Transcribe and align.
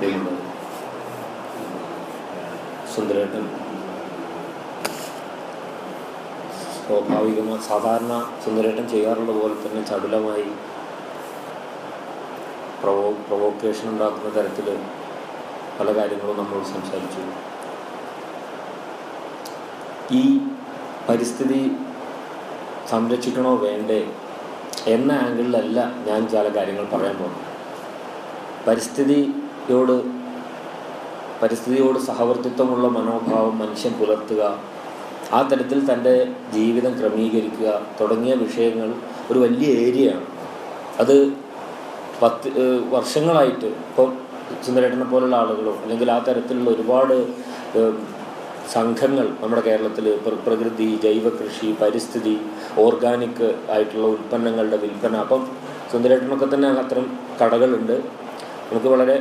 ചെയ്യുന്നത്. 0.00 0.38
സുന്ദരേട്ടൻ. 2.96 3.60
സ്വാഭാവികമായി 6.86 7.68
സാധാരണ 7.68 8.32
സുന്ദരേട്ടൻ 8.44 8.88
ചെയ്യാറുള്ള 8.88 9.32
പോലെ 9.32 9.54
തന്നെ 9.54 9.86
ചടുലമായി 9.86 10.52
പ്രവോ 12.82 13.10
പ്രൊവോക്കേഷൻ 13.10 13.88
ഉണ്ടാക്കുന്ന 13.88 14.34
തരത്തിൽ 14.34 14.78
പല 15.80 15.96
കാര്യങ്ങളും 15.96 16.36
നമ്മൾ 16.36 16.64
സംസാരിച്ചു. 16.64 17.20
ഈ 20.14 20.38
പരിസ്ഥിതി 21.08 21.76
സംരക്ഷിക്കണോ 22.90 23.56
വേണ്ടേ 23.56 24.10
എന്ന 24.86 25.12
ആംഗിളിലല്ല 25.12 25.92
ഞാൻ 26.06 26.28
ചില 26.28 26.48
കാര്യങ്ങൾ 26.48 26.84
പറയാൻ 26.84 27.18
പോകുന്നത്. 27.18 29.34
പരിസ്ഥിതിയോട് 29.64 29.96
പരിസ്ഥിതിയോട് 31.40 31.98
സഹവർത്തിത്വമുള്ള 32.06 32.86
മനോഭാവം 32.96 33.54
മനുഷ്യൻ 33.58 33.92
പുലർത്തുക 34.00 34.42
ആ 35.36 35.38
തരത്തിൽ 35.50 35.78
തന്റെ 35.90 36.12
ജീവിതം 36.54 36.92
ക്രമീകരിക്കുക 36.98 37.68
തുടങ്ങിയ 38.00 38.34
വിഷയങ്ങൾ 38.42 38.88
ഒരു 39.30 39.38
വലിയ 39.44 39.68
ഏരിയയാണ് 39.84 40.26
അത് 41.02 41.14
പത്ത് 42.22 42.50
വർഷങ്ങളായിട്ട് 42.94 43.68
ഇപ്പം 43.86 44.10
സുന്ദരേട്ടനെ 44.66 45.06
പോലുള്ള 45.12 45.36
ആളുകളോ 45.36 45.72
അല്ലെങ്കിൽ 45.82 46.10
ആ 46.16 46.18
തരത്തിലുള്ള 46.28 46.68
ഒരുപാട് 46.70 47.14
സംഘങ്ങൾ 48.74 49.26
നമ്മുടെ 49.42 49.62
കേരളത്തിൽ 49.68 50.06
പ്രകൃതി 50.46 50.88
ജൈവ 51.04 51.28
കൃഷി 51.40 51.70
പരിസ്ഥിതി 51.80 52.36
ഓർഗാനിക് 52.84 53.46
ആയിട്ടുള്ള 53.74 54.06
ഉൽപ്പന്നങ്ങളുടെ 54.16 54.80
വിൽപ്പന. 54.84 55.16
അപ്പം 55.24 55.42
സുന്ദരേട്ടനൊക്കെ 55.92 56.48
തന്നെ 56.54 56.68
അത്തരം 56.82 57.08
കടകളുണ്ട്. 57.40 57.96
നമുക്ക് 58.68 58.90
വളരെ 58.94 59.16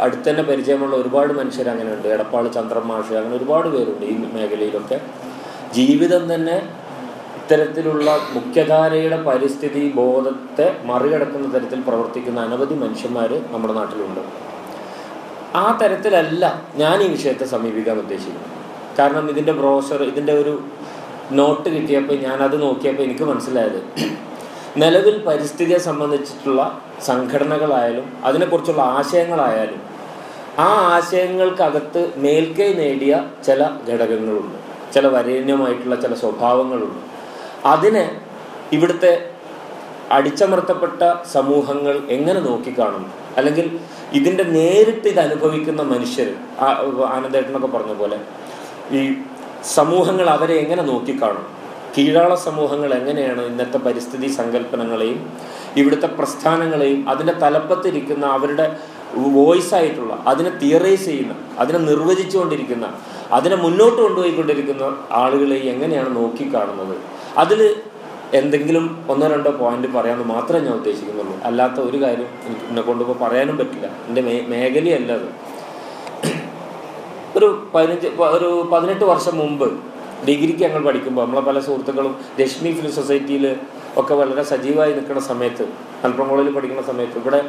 അടുത്ത് 0.00 0.26
തന്നെ 0.30 0.42
പരിചയമുള്ള 0.42 0.94
ഒരുപാട് 0.96 1.32
മനുഷ്യർ 1.38 1.68
അങ്ങനെ 1.72 1.90
ഉണ്ട് 1.94 2.08
എടപ്പാൾ 2.16 2.44
ചന്ദ്രമാഷ് 2.56 3.14
അങ്ങനെ 3.20 3.34
ഒരുപാട് 3.36 3.68
പേരുണ്ട് 3.74 4.04
ഈ 4.12 4.14
മേഖലയിലൊക്കെ. 4.36 4.98
ജീവിതം 5.78 6.22
തന്നെ 6.34 6.56
ഇത്തരത്തിലുള്ള 7.38 8.08
മുഖ്യധാരയുടെ 8.36 9.18
പരിസ്ഥിതി 9.22 9.82
ബോധത്തെ 10.00 10.66
മറികടക്കുന്ന 10.84 11.46
തരത്തിൽ 11.54 11.80
പ്രവർത്തിക്കുന്ന 11.88 12.40
അനവധി 12.40 12.74
മനുഷ്യന്മാർ 12.74 13.30
നമ്മുടെ 13.52 13.74
നാട്ടിലുണ്ട്. 13.80 14.22
ആ 15.62 15.66
തരത്തിലല്ല 15.82 16.44
ഞാൻ 16.76 16.96
ഈ 17.02 17.08
വിഷയത്തെ 17.16 17.46
സമീപിക്കാൻ 17.54 17.98
ഉദ്ദേശിക്കുന്നത്. 18.04 18.50
കാരണം 18.98 19.26
ഇതിന്റെ 19.30 19.52
ബ്രോഷർ 19.52 20.02
ഇതിന്റെ 20.02 20.32
ഒരു 20.32 20.54
നോട്ട് 21.38 21.68
കിട്ടിയപ്പോൾ 21.68 22.16
ഞാനത് 22.26 22.56
നോക്കിയപ്പോൾ 22.62 23.02
എനിക്ക് 23.02 23.24
മനസ്സിലായത്. 23.24 23.80
നിലവിൽ 24.76 25.22
പരിസ്ഥിതിയെ 25.26 25.78
സംബന്ധിച്ചിട്ടുള്ള 25.78 26.80
സംഘടനകളായാലും 27.06 28.12
അതിനെക്കുറിച്ചുള്ള 28.24 28.82
ആശയങ്ങളായാലും 28.82 29.80
ആ 30.58 30.96
ആശയങ്ങൾക്കകത്ത് 30.96 32.12
മേൽക്കൈ 32.16 32.74
നേടിയ 32.74 33.24
ചില 33.46 33.62
ഘടകങ്ങളുണ്ട്. 33.88 34.56
ചില 34.94 35.06
വരേണ്യമായിട്ടുള്ള 35.06 35.96
ചില 35.96 36.14
സ്വഭാവങ്ങളുണ്ട്. 36.14 37.00
അതിനെ 37.66 38.20
ഇവിടുത്തെ 38.72 39.30
അടിച്ചമർത്തപ്പെട്ട 40.12 41.24
സമൂഹങ്ങൾ 41.32 42.02
എങ്ങനെ 42.08 42.40
നോക്കിക്കാണുന്നു 42.40 43.08
അല്ലെങ്കിൽ 43.36 43.80
ഇതിന്റെ 44.12 44.44
നേരിട്ട് 44.44 45.08
ഇത് 45.08 45.20
അനുഭവിക്കുന്ന 45.20 45.82
മനുഷ്യർ 45.82 46.28
ആനന്ദേട്ടനൊക്കെ 47.06 47.66
പറഞ്ഞ 47.66 47.92
പോലെ 47.92 48.18
ഈ 48.92 49.16
സമൂഹങ്ങൾ 49.62 50.30
അവരെ 50.30 50.54
എങ്ങനെ 50.54 50.82
നോക്കിക്കാണും? 50.82 51.57
കീഴാള 51.98 52.34
സമൂഹങ്ങൾ 52.34 52.94
എങ്ങനെയാണ് 52.94 53.46
ഇന്നത്തെ 53.46 53.78
പരിസ്ഥിതി 53.78 54.26
സങ്കല്പനങ്ങളെയും 54.26 55.32
ഇവിടുത്തെ 55.76 56.06
പ്രസ്ഥാനങ്ങളെയും 56.06 57.08
അതിന്റെ 57.08 57.32
തലപ്പത്തിരിക്കുന്ന 57.32 58.26
അവരുടെ 58.26 58.76
വോയിസ് 59.14 59.74
ആയിട്ടുള്ള 59.74 60.24
അതിനെ 60.26 60.50
തിയറൈസ് 60.58 61.04
ചെയ്യുന്ന 61.04 61.34
അതിനെ 61.58 61.78
നിർവചിച്ചുകൊണ്ടിരിക്കുന്ന 61.78 62.94
അതിനെ 63.32 63.56
മുന്നോട്ട് 63.56 64.02
കൊണ്ടുപോയിക്കൊണ്ടിരിക്കുന്ന 64.02 64.98
ആളുകളെ 65.10 65.56
എങ്ങനെയാണ് 65.56 66.16
നോക്കിക്കാണുന്നത്? 66.16 66.96
അതിൽ 67.36 67.76
എന്തെങ്കിലും 68.34 69.06
ഒന്നോ 69.08 69.26
രണ്ടോ 69.26 69.50
പോയിന്റ് 69.50 69.88
പറയാമെന്ന് 69.88 70.34
മാത്രമേ 70.34 70.60
ഞാൻ 70.60 70.74
ഉദ്ദേശിക്കുന്നുള്ളൂ. 70.74 71.38
അല്ലാത്ത 71.42 71.80
ഒരു 71.80 72.02
കാര്യം 72.02 72.26
എന്നെ 72.68 72.82
കൊണ്ടിപ്പോൾ 72.82 73.18
പറയാനും 73.18 73.56
പറ്റില്ല. 73.56 73.86
എന്റെ 73.86 74.20
മേ 74.20 74.40
മേഖലയല്ല 74.48 75.12
അത്. 75.12 75.28
ഒരു 77.38 77.68
പതിനഞ്ച് 77.74 78.06
ഒരു 78.06 78.68
പതിനെട്ട് 78.72 79.04
വർഷം 79.04 79.38
മുമ്പ് 79.38 79.97
ഡിഗ്രിക്ക് 80.26 80.62
ഞങ്ങൾ 80.64 80.82
പഠിക്കുമ്പോൾ 80.84 81.22
നമ്മളെ 81.24 81.40
പല 81.40 81.58
സുഹൃത്തുക്കളും 81.60 82.14
രശ്മി 82.40 82.70
ഫിലിം 82.72 82.92
സൊസൈറ്റിയിൽ 82.92 83.56
ഒക്കെ 83.96 84.14
വളരെ 84.14 84.42
സജീവമായി 84.42 84.92
നിൽക്കുന്ന 84.92 85.20
സമയത്ത് 85.20 85.64
മലപ്പുറം 86.02 86.28
കോളേജിൽ 86.28 86.54
പഠിക്കുന്ന 86.54 86.82
സമയത്ത് 86.82 87.18
ഇവിടെ 87.18 87.40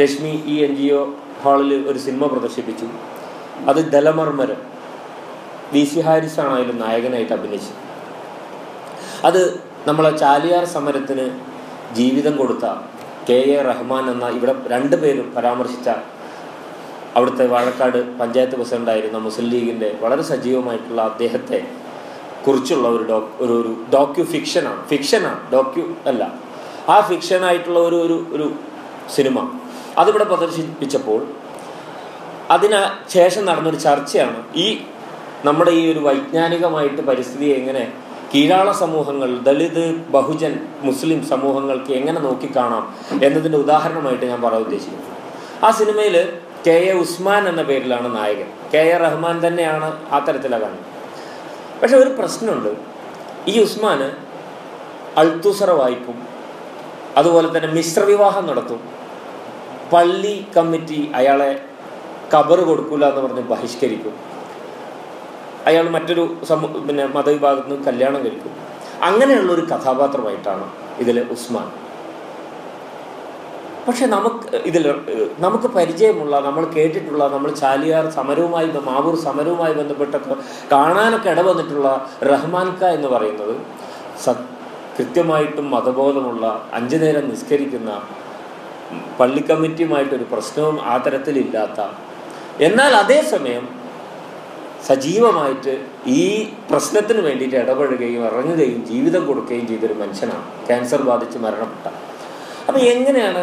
രശ്മി 0.00 0.32
ഈ 0.46 0.56
എൻ 0.64 0.76
ജി 0.76 0.88
ഒ 0.88 1.02
ഹാളിൽ 1.44 1.88
ഒരു 1.90 1.98
സിനിമ 1.98 2.26
പ്രദർശിപ്പിച്ചു. 2.26 2.86
അത് 3.66 3.80
ദലമർമരം 3.92 4.60
വി 5.72 5.84
സി 5.84 6.00
ഹാരിസ് 6.00 6.40
ആണ് 6.40 6.54
അതിൽ 6.58 6.78
നായകനായിട്ട് 6.78 7.32
അഭിനയിച്ചത്. 7.32 7.78
അത് 9.24 9.40
നമ്മളെ 9.88 10.12
ചാലിയാർ 10.18 10.64
സമരത്തിന് 10.64 11.26
ജീവിതം 11.94 12.36
കൊടുത്ത 12.36 12.66
കെ 13.28 13.38
എ 13.54 13.62
റഹ്മാൻ 13.62 14.04
എന്ന 14.10 14.26
ഇവിടെ 14.28 14.54
രണ്ട് 14.68 14.96
പേരും 14.96 15.26
പരാമർശിച്ച 15.36 15.88
അവിടുത്തെ 17.16 17.44
വാഴക്കാട് 17.46 18.18
പഞ്ചായത്ത് 18.20 18.56
പ്രസിഡന്റായിരുന്ന 18.56 19.18
മുസ്ലിം 19.18 19.48
ലീഗിന്റെ 19.50 19.88
വളരെ 20.02 20.22
സജീവമായിട്ടുള്ള 20.22 21.00
അദ്ദേഹത്തെ 21.02 21.60
കുറിച്ചുള്ള 22.48 22.88
ഒരു 22.88 23.04
ഡോ 23.10 23.18
ഒരു 23.40 23.52
ഒരു 23.52 23.72
ഡോക്യു 23.94 24.24
ഫിക്ഷനാണ് 24.24 24.88
ഫിക്ഷനാണ് 24.88 25.40
ഡോക്യു 25.52 25.84
അല്ല. 26.06 26.22
ആ 26.88 27.00
ഫിക്ഷനായിട്ടുള്ള 27.00 27.78
ഒരു 27.78 27.96
ഒരു 27.96 28.16
ഒരു 28.32 28.46
സിനിമ. 29.16 29.38
അതിവിടെ 29.98 30.24
പ്രദർശിപ്പിച്ചപ്പോൾ 30.24 31.20
അതിന് 32.50 32.80
ശേഷം 33.12 33.46
നടന്നൊരു 33.46 33.76
ചർച്ചയാണ് 33.76 34.38
ഈ 34.56 34.66
നമ്മുടെ 35.44 35.70
ഈ 35.70 35.92
ഒരു 35.92 35.98
വൈജ്ഞാനികമായിട്ട് 35.98 37.02
പരിസ്ഥിതിയെ 37.02 37.54
എങ്ങനെ 37.56 37.82
കീഴാള 38.34 38.72
സമൂഹങ്ങൾ 38.72 39.38
ദളിത് 39.38 39.84
ബഹുജൻ 40.10 40.54
മുസ്ലിം 40.82 41.20
സമൂഹങ്ങൾക്ക് 41.26 41.92
എങ്ങനെ 41.92 42.20
നോക്കിക്കാണാം 42.20 42.84
എന്നതിന്റെ 43.24 43.58
ഉദാഹരണമായിട്ട് 43.58 44.26
ഞാൻ 44.26 44.42
പറയാൻ 44.42 44.62
ഉദ്ദേശിക്കുന്നത് 44.62 45.14
ആ 45.64 45.70
സിനിമയിൽ 45.70 46.16
കെ 46.66 46.76
എ 46.90 46.92
ഉസ്മാൻ 46.92 47.48
എന്ന 47.48 47.62
പേരിലാണ് 47.62 48.16
നായകൻ. 48.16 48.48
കെ 48.74 48.82
എ 48.94 48.98
റഹ്മാൻ 48.98 49.46
തന്നെയാണ് 49.46 49.88
ആ 50.12 50.18
തരത്തിലാണ് 50.18 50.78
പക്ഷെ 51.82 51.96
ഒരു 51.96 52.08
പ്രശ്നമുണ്ട്. 52.08 52.70
ഈ 53.48 53.62
ഉസ്മാന് 53.62 54.08
അൾത്തുസറ 55.18 55.70
വായിക്കും 55.70 56.28
അതുപോലെ 57.16 57.56
തന്നെ 57.56 57.68
മിശ്രവിവാഹം 57.68 58.46
നടത്തും. 58.46 58.80
പള്ളി 59.92 60.46
കമ്മിറ്റി 60.56 61.12
അയാളെ 61.14 61.64
കബർ 62.34 62.60
കൊടുക്കില്ല 62.60 63.08
എന്ന് 63.08 63.20
പറഞ്ഞ് 63.20 63.42
ബഹിഷ്കരിക്കും. 63.42 64.14
അയാൾ 65.66 65.88
മറ്റൊരു 65.88 66.36
സമൂ 66.48 66.68
പിന്നെ 66.68 67.06
മതവിഭാഗത്തിന് 67.06 67.84
കല്യാണം 67.84 68.24
കഴിക്കും. 68.24 68.52
അങ്ങനെയുള്ള 69.02 69.52
ഒരു 69.52 69.60
കഥാപാത്രമായിട്ടാണ് 69.60 70.70
ഇതിലെ 70.98 71.22
ഉസ്മാൻ. 71.22 71.87
പക്ഷെ 73.88 74.06
നമുക്ക് 74.06 74.56
ഇതിൽ 74.66 74.84
നമുക്ക് 75.38 75.66
പരിചയമുള്ള 75.66 76.40
നമ്മൾ 76.40 76.64
കേട്ടിട്ടുള്ള 76.66 77.28
നമ്മൾ 77.28 77.50
ചാലിയാർ 77.50 78.10
സമരവുമായി 78.10 78.66
മാവൂർ 78.66 79.14
സമരവുമായി 79.16 79.72
ബന്ധപ്പെട്ടൊക്കെ 79.72 80.34
കാണാനൊക്കെ 80.72 81.30
ഇടവന്നിട്ടുള്ള 81.30 81.90
റഹ്മാൻ 82.22 82.68
ക 82.80 82.84
എന്ന് 82.84 83.08
പറയുന്നത് 83.08 83.54
സ 84.24 84.34
കൃത്യമായിട്ടും 84.96 85.70
മതബോധമുള്ള 85.70 86.44
അഞ്ചു 86.72 86.96
നേരം 86.96 87.28
നിസ്കരിക്കുന്ന 87.28 87.90
പള്ളി 89.18 89.40
കമ്മിറ്റിയുമായിട്ടൊരു 89.40 90.26
പ്രശ്നവും 90.32 90.76
ആ 90.84 90.96
തരത്തിലില്ലാത്ത 90.96 91.80
എന്നാൽ 92.60 92.94
അതേസമയം 92.94 93.64
സജീവമായിട്ട് 94.86 95.72
ഈ 96.06 96.22
പ്രശ്നത്തിന് 96.70 97.20
വേണ്ടിയിട്ട് 97.20 97.56
ഇടപെടുകയും 97.56 98.22
ഇറങ്ങുകയും 98.24 98.84
ജീവിതം 98.84 99.26
കൊടുക്കുകയും 99.26 99.66
ചെയ്തൊരു 99.66 99.94
മനുഷ്യനാണ്. 99.94 100.44
ക്യാൻസർ 100.68 101.02
ബാധിച്ച് 101.02 101.38
മരണപ്പെട്ട. 101.38 101.86
അപ്പം 102.68 102.80
എങ്ങനെയാണ് 102.80 103.42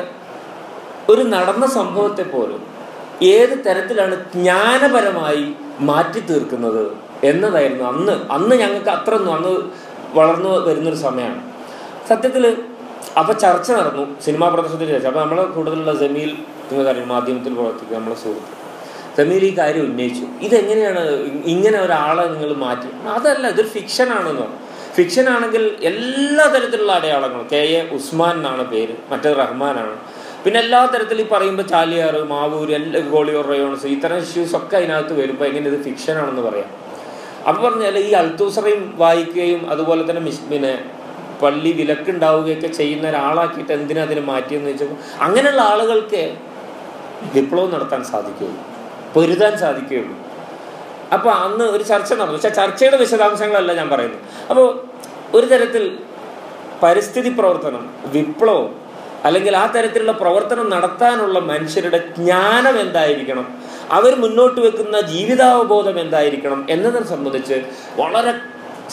ഒരു 1.09 1.21
നടന്ന 1.21 1.65
സംഭവത്തെ 1.65 2.23
പോലും 2.23 2.61
ഏത് 3.23 3.65
തരത്തിലാണ് 3.65 4.15
ജ്ഞാനപരമായി 4.35 5.53
മാറ്റി 5.79 6.19
തീർക്കുന്നത് 6.19 6.83
എന്നതായിരുന്നു 7.23 7.83
അന്ന്. 7.83 8.15
അന്ന് 8.31 8.55
ഞങ്ങൾക്ക് 8.55 8.89
അത്രയൊന്നും 8.89 9.33
അന്ന് 9.33 9.53
വളർന്നു 10.17 10.49
വരുന്നൊരു 10.67 10.95
സമയമാണ്. 10.95 11.41
സത്യത്തിൽ 12.09 12.57
അപ്പോൾ 13.19 13.33
ചർച്ച 13.33 13.71
നടന്നു 13.71 14.03
സിനിമാ 14.25 14.47
പ്രദർശനത്തിന് 14.49 14.89
ശേഷം. 14.89 15.07
അപ്പോൾ 15.07 15.21
നമ്മളെ 15.21 15.43
കൂടുതലുള്ള 15.43 15.93
ജമീൽ 15.93 16.31
നിങ്ങൾക്കറിയാം 16.69 17.09
മാധ്യമത്തിൽ 17.09 17.53
പ്രവർത്തിക്കുക 17.53 17.97
നമ്മളെ 17.97 18.15
സുഹൃത്ത്. 18.15 18.51
ജമീൽ 19.17 19.45
ഈ 19.45 19.57
കാര്യം 19.57 19.85
ഉന്നയിച്ചു. 19.85 20.25
ഇതെങ്ങനെയാണ് 20.41 21.03
ഇങ്ങനെ 21.45 21.77
ഒരാളെ 21.79 22.25
നിങ്ങൾ 22.27 22.53
മാറ്റി? 22.53 22.87
അതല്ല 23.09 23.47
ഇതൊരു 23.47 23.67
ഫിക്ഷനാണെന്ന് 23.67 24.41
പറഞ്ഞു 24.41 24.61
ഫിക്ഷൻ 24.95 25.29
ആണെങ്കിൽ 25.29 25.63
എല്ലാ 25.83 26.45
തരത്തിലുള്ള 26.45 26.91
അടയാളങ്ങളും 26.91 27.47
കെ 27.51 27.61
എ 27.79 27.89
ഉസ്മാൻ 27.91 28.35
എന്നാണ് 28.37 28.63
പേര് 28.69 28.93
മറ്റേത് 29.11 29.37
റഹ്മാനാണ്. 29.37 29.95
പിന്നെ 30.45 30.59
എല്ലാ 30.59 30.85
തരത്തിൽ 30.85 31.21
ഈ 31.21 31.23
പറയുമ്പോൾ 31.31 31.63
ചാലിയാർ 31.63 32.15
മാവൂർ 32.23 32.71
എല്ലാ 32.71 32.99
ഗോളിയോർ 32.99 33.45
റയോൺസ് 33.45 33.87
ഇത്തരം 33.87 34.17
ഇഷ്യൂസ് 34.17 34.55
ഒക്കെ 34.55 34.75
അതിനകത്ത് 34.77 35.13
വരുമ്പോൾ 35.21 35.45
എങ്ങനെ 35.45 35.67
ഇത് 35.69 35.83
ഫിക്ഷൻ 35.83 36.17
ആണെന്ന് 36.17 36.41
പറയാം. 36.41 36.69
അപ്പം 37.47 37.63
പറഞ്ഞാൽ 37.63 37.97
ഈ 37.97 38.11
അൽത്തൂസറയും 38.11 38.93
വായിക്കുകയും 38.97 39.69
അതുപോലെ 39.71 40.09
തന്നെ 40.09 40.21
മിസ് 40.21 40.45
പിന്നെ 40.51 40.73
പള്ളി 41.41 41.71
വിലക്കുണ്ടാവുകയൊക്കെ 41.71 42.67
ചെയ്യുന്ന 42.67 43.09
ഒരാളാക്കിയിട്ട് 43.09 43.73
എന്തിനാ 43.73 44.03
അതിനെ 44.03 44.21
മാറ്റിയെന്ന് 44.21 44.69
വെച്ചാൽ 44.69 44.91
അങ്ങനെയുള്ള 45.21 45.61
ആളുകൾക്ക് 45.61 46.35
വിപ്ലവം 47.33 47.71
നടത്താൻ 47.71 48.03
സാധിക്കുകയുള്ളൂ. 48.03 48.61
പൊരുതാൻ 49.15 49.57
സാധിക്കുകയുള്ളൂ. 49.57 50.15
അപ്പോൾ 51.13 51.31
അന്ന് 51.31 51.63
ഒരു 51.63 51.83
ചർച്ച 51.83 52.13
നടന്നു. 52.13 52.37
പക്ഷെ 52.37 52.49
ചർച്ചയുടെ 52.49 52.97
വിശദാംശങ്ങളല്ല 52.97 53.73
ഞാൻ 53.73 53.89
പറയുന്നത്. 53.89 54.21
അപ്പോൾ 54.49 54.85
ഒരു 55.33 55.45
തരത്തിൽ 55.45 55.97
പരിസ്ഥിതി 56.83 57.29
പ്രവർത്തനം 57.29 57.89
വിപ്ലവം 58.05 58.84
അല്ലെങ്കിൽ 59.25 59.55
ആ 59.55 59.65
തരത്തിലുള്ള 59.75 60.11
പ്രവർത്തനം 60.11 60.67
നടത്താനുള്ള 60.69 61.39
മനുഷ്യരുടെ 61.51 61.99
ജ്ഞാനം 62.17 62.75
എന്തായിരിക്കണം? 62.79 63.45
അവർ 63.91 64.15
മുന്നോട്ട് 64.15 64.59
വെക്കുന്ന 64.61 64.99
ജീവിതാവബോധം 65.13 65.99
എന്തായിരിക്കണം 65.99 66.65
എന്നതിനെ 66.69 67.07
സംബന്ധിച്ച് 67.13 67.57
വളരെ 68.01 68.33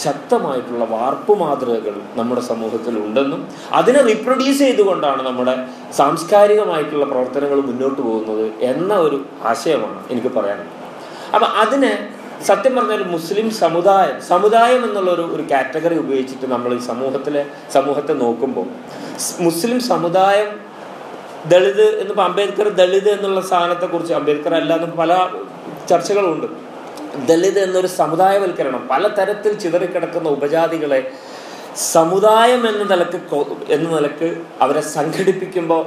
ശക്തമായിട്ടുള്ള 0.05 0.85
വാർപ്പ് 0.85 1.33
മാതൃകകൾ 1.41 1.95
നമ്മുടെ 2.17 2.41
സമൂഹത്തിൽ 2.41 2.95
ഉണ്ടെന്നും 2.99 3.41
അതിനെ 3.73 4.01
റീപ്രൊഡ്യൂസ് 4.01 4.59
ചെയ്തുകൊണ്ടാണ് 4.59 5.23
നമ്മുടെ 5.23 5.55
സാംസ്കാരികമായിട്ടുള്ള 5.93 7.05
പ്രവർത്തനങ്ങൾ 7.05 7.61
മുന്നോട്ട് 7.61 8.01
പോകുന്നത് 8.03 8.47
എന്ന 8.71 8.95
ഒരു 8.97 9.19
ആശയമാണ് 9.45 10.01
എനിക്ക് 10.11 10.29
പറയാനുള്ളത്. 10.29 10.79
അപ്പം 11.35 11.49
അതിനെ 11.59 11.93
സത്യം 12.47 12.77
പറഞ്ഞാൽ 12.77 13.03
മുസ്ലിം 13.07 13.51
സമുദായം 13.55 14.21
സമുദായം 14.29 14.85
എന്നുള്ള 14.85 15.11
ഒരു 15.11 15.23
ഒരു 15.35 15.43
കാറ്റഗറി 15.51 15.97
ഉപയോഗിച്ചിട്ട് 15.99 16.47
നമ്മൾ 16.47 16.75
ഈ 16.75 16.79
സമൂഹത്തിലെ 16.79 17.43
സമൂഹത്തെ 17.73 18.13
നോക്കുമ്പോൾ 18.15 18.67
മുസ്ലിം 19.41 19.81
സമുദായം 19.89 20.51
ദളിത് 21.49 21.87
എന്ന് 22.01 22.23
അംബേദ്കർ 22.23 22.69
ദളിത് 22.73 23.11
എന്നുള്ള 23.11 23.41
സ്ഥാനത്തെ 23.41 23.87
കുറിച്ച് 23.87 24.15
അംബേദ്കർ 24.15 24.55
അല്ലാതെ 24.55 24.87
പല 24.97 25.13
ചർച്ചകളുണ്ട്. 25.89 26.47
ദളിത് 27.27 27.59
എന്നൊരു 27.59 27.87
സമുദായവൽക്കരണം 27.87 28.89
പലതരത്തിൽ 28.89 29.59
ചിതറിക്കിടക്കുന്ന 29.59 30.29
ഉപജാതികളെ 30.29 31.01
സമുദായം 31.93 32.69
എന്ന 32.69 32.85
നിലയ്ക്ക് 32.85 33.19
എന്ന 33.71 33.89
നിലയ്ക്ക് 33.95 34.29
അവരെ 34.61 34.81
സംഘടിപ്പിക്കുമ്പോൾ 34.81 35.83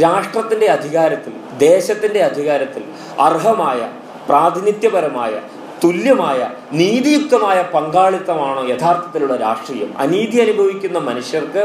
രാഷ്ട്രത്തിന്റെ 0.00 0.66
അധികാരത്തിൽ 0.66 1.32
ദേശത്തിന്റെ 1.58 2.20
അധികാരത്തിൽ 2.22 2.82
അർഹമായ 3.20 3.80
പ്രാതിനിധ്യപരമായ 4.28 5.32
തുല്യമായ 5.84 6.50
നീതിയുക്തമായ 6.72 7.62
പങ്കാളിത്തമാണ് 7.62 8.68
യഥാർത്ഥത്തിലുള്ള 8.70 9.36
രാഷ്ട്രീയം. 9.36 9.94
അനീതി 9.98 10.40
അനുഭവിക്കുന്ന 10.40 10.98
മനുഷ്യർക്ക് 10.98 11.64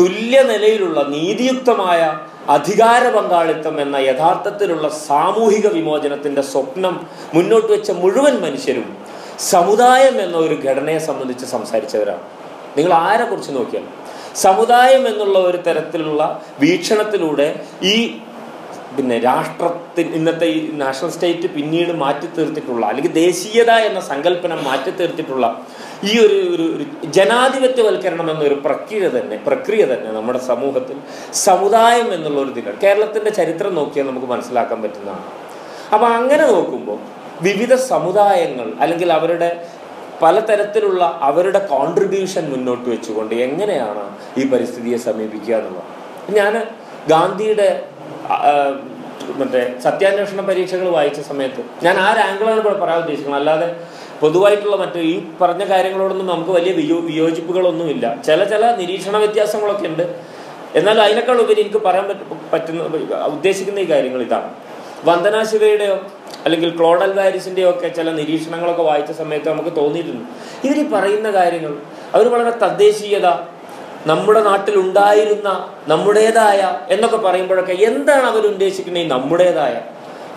തുല്യ 0.00 0.42
നിലയിലുള്ള 0.42 1.02
നീതിയുക്തമായ 1.02 2.18
അധികാര 2.48 3.08
പങ്കാളിത്തം 3.08 3.80
എന്ന 3.80 3.96
യഥാർത്ഥത്തിലുള്ള 3.96 4.88
സാമൂഹിക 4.88 5.66
വിമോചനത്തിന്റെ 5.66 6.42
സ്വപ്നം 6.42 7.06
മുന്നോട്ട് 7.34 7.72
വെച്ച 7.72 7.90
മുഴുവൻ 7.90 8.40
മനുഷ്യരും 8.40 8.96
സമുദായം 9.38 10.20
എന്ന 10.22 10.36
ഒരു 10.36 10.54
ഘടനയെ 10.54 10.98
സംബന്ധിച്ച് 10.98 11.46
സംസാരിച്ചവരാണ്. 11.46 12.20
നിങ്ങൾ 12.76 12.92
ആരെക്കുറിച്ച് 12.94 13.52
നോക്കിയാൽ 13.56 13.84
സമുദായം 14.36 15.08
എന്നുള്ള 15.08 15.38
ഒരു 15.38 15.56
തരത്തിലുള്ള 15.56 16.42
വീക്ഷണത്തിലൂടെ 16.60 17.60
ഈ 17.82 18.20
പിന്നെ 18.96 19.16
രാഷ്ട്രത്തിൽ 19.18 20.06
ഇന്നത്തെ 20.18 20.46
ഈ 20.56 20.60
നാഷണൽ 20.82 21.10
സ്റ്റേറ്റ് 21.16 21.48
പിന്നീട് 21.56 21.92
മാറ്റി 22.02 22.28
തീർത്തിട്ടുള്ള 22.36 22.82
അല്ലെങ്കിൽ 22.90 23.12
ദേശീയത 23.24 23.72
എന്ന 23.88 24.00
സങ്കല്പനം 24.10 24.60
മാറ്റി 24.68 24.90
തീർത്തിട്ടുള്ള 25.00 25.46
ഈ 26.10 26.12
ഒരു 26.24 26.38
ഒരു 26.74 26.84
ജനാധിപത്യവൽക്കരണം 27.16 28.30
എന്നൊരു 28.34 28.56
പ്രക്രിയ 28.66 29.08
തന്നെ 29.16 29.36
പ്രക്രിയ 29.48 29.82
തന്നെ 29.92 30.10
നമ്മുടെ 30.18 30.40
സമൂഹത്തിൽ 30.50 30.96
സമുദായം 31.46 32.08
എന്നുള്ള 32.16 32.38
ഒരു 32.40 32.52
ഇതിലാണ്. 32.54 32.80
കേരളത്തിന്റെ 32.84 33.30
ചരിത്രം 33.30 33.74
നോക്കിയാൽ 33.80 34.06
നമുക്ക് 34.10 34.28
മനസ്സിലാക്കാൻ 34.34 34.78
പറ്റുന്നതാണ്. 34.84 35.24
അപ്പോൾ 35.94 36.08
അങ്ങനെ 36.18 36.46
നോക്കുമ്പോൾ 36.54 36.98
വിവിധ 37.48 37.72
സമുദായങ്ങൾ 37.92 38.68
അല്ലെങ്കിൽ 38.84 39.08
അവരുടെ 39.18 39.50
പലതരത്തിലുള്ള 40.22 41.02
അവരുടെ 41.28 41.60
കോൺട്രിബ്യൂഷൻ 41.74 42.44
മുന്നോട്ട് 42.52 42.86
വെച്ചുകൊണ്ട് 42.90 43.34
എങ്ങനെയാണ് 43.46 44.04
ഈ 44.40 44.44
പരിസ്ഥിതിയെ 44.52 44.98
സമീപിക്കുക 45.08 45.54
എന്നുള്ളത്? 45.58 45.84
ഞാൻ 46.38 46.54
ഗാന്ധിയുടെ 47.08 47.68
മറ്റേ 49.36 49.74
സത്യാന്വേഷണ 49.84 50.40
പരീക്ഷകൾ 50.40 50.88
വായിച്ച 50.88 51.20
സമയത്ത് 51.20 51.84
ഞാൻ 51.84 51.96
ആ 51.98 52.30
ആംഗിളാണ് 52.30 52.56
ഇപ്പോൾ 52.56 52.80
പറയാൻ 52.80 52.98
ഉദ്ദേശിക്കുന്നത്. 52.98 53.40
അല്ലാതെ 53.40 53.76
പൊതുവായിട്ടുള്ള 54.20 54.76
മറ്റു 54.76 54.98
ഈ 54.98 55.22
പറഞ്ഞ 55.40 55.64
കാര്യങ്ങളോടൊന്നും 55.64 56.26
നമുക്ക് 56.26 56.50
വലിയ 56.50 56.72
വിയോ 56.72 56.98
വിയോജിപ്പുകളൊന്നുമില്ല. 57.00 58.22
ചില 58.22 58.44
ചില 58.44 58.76
നിരീക്ഷണ 58.76 59.16
വ്യത്യാസങ്ങളൊക്കെ 59.16 59.86
ഉണ്ട്. 59.86 60.20
എന്നാൽ 60.74 61.00
അതിനേക്കാൾ 61.00 61.40
ഉപരി 61.40 61.60
എനിക്ക് 61.60 61.76
പറയാൻ 61.76 62.08
പറ്റ- 62.08 62.36
പറ്റുന്ന 62.52 62.82
ഉദ്ദേശിക്കുന്ന 63.24 63.78
ഈ 63.78 63.84
കാര്യങ്ങൾ 63.84 64.22
ഇതാണ്. 64.22 64.54
വന്ദനാശിവയുടെയോ 65.04 65.98
അല്ലെങ്കിൽ 66.44 66.76
ക്ലോഡൽ 66.76 67.12
വാരിസിന്റെയോ 67.12 67.70
ഒക്കെ 67.70 67.88
ചില 67.88 68.12
നിരീക്ഷണങ്ങളൊക്കെ 68.12 68.82
വായിച്ച 68.82 69.12
സമയത്ത് 69.12 69.48
നമുക്ക് 69.48 69.76
തോന്നിയിട്ടുണ്ട്. 69.76 70.24
ഇവർ 70.66 71.00
പറയുന്ന 71.00 71.30
കാര്യങ്ങൾ 71.30 71.76
അവർ 72.14 72.28
വളരെ 72.28 72.50
തദ്ദേശീയത 72.50 73.26
നമ്മുടെ 74.10 74.40
നാട്ടിൽ 74.40 74.74
ഉണ്ടായിരുന്ന 74.76 75.48
നമ്മുടേതായ 75.88 76.60
എന്നൊക്കെ 76.90 77.16
പറയുമ്പോഴൊക്കെ 77.16 77.72
എന്താണ് 77.72 78.26
അവർ 78.32 78.44
ഉദ്ദേശിക്കുന്നത് 78.46 79.10
നമ്മുടേതായ. 79.14 79.74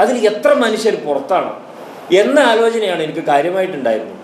അതിൽ 0.02 0.16
എത്ര 0.32 0.54
മനുഷ്യർ 0.54 0.96
പുറത്താണ്? 1.08 1.52
എന്ന 2.22 2.40
ആലോചനയാണ് 2.52 3.02
എനിക്ക് 3.04 3.24
കാര്യമായിട്ടുണ്ടായിരുന്നത്. 3.28 4.18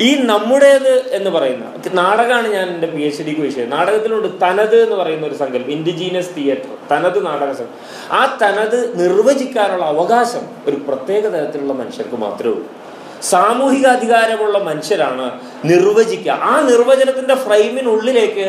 ഈ 0.00 0.08
നമ്മുടേത് 0.22 0.92
എന്ന് 1.16 1.30
പറയുന്ന 1.30 1.64
നാടകമാണ് 1.94 2.48
ഞാൻ 2.48 2.66
എന്റെ 2.74 2.86
പി 2.86 3.02
എച്ച് 3.02 3.22
ഡിക്ക് 3.22 3.40
വിഷയം. 3.40 3.68
നാടകത്തിലുണ്ട് 3.70 4.28
തനത് 4.42 4.76
എന്ന് 4.84 4.96
പറയുന്ന 4.96 5.26
ഒരു 5.26 5.36
സങ്കല്പം 5.42 5.70
ഇൻഡിജീനിയസ് 5.70 6.32
തിയേറ്റർ 6.36 6.70
തനത് 6.92 7.26
നാടക 7.26 7.50
സംഘം 7.52 7.74
ആ 8.12 8.22
തനത് 8.42 8.78
നിർവചിക്കാനുള്ള 9.02 9.84
അവകാശം 9.84 10.44
ഒരു 10.66 10.76
പ്രത്യേക 10.88 11.22
തരത്തിലുള്ള 11.34 11.72
മനുഷ്യർക്ക് 11.72 12.16
മാത്രമേ 12.16 12.52
ഉള്ളൂ. 12.52 12.83
സാമൂഹിക 13.30 13.86
അധികാരമുള്ള 13.96 14.56
മനുഷ്യരാണ് 14.68 15.26
നിർവചിക്കുക 15.70 16.36
ആ 16.50 16.54
നിർവചനത്തിന്റെ 16.70 17.36
ഫ്രെയിമിനുള്ളിലേക്ക് 17.44 18.46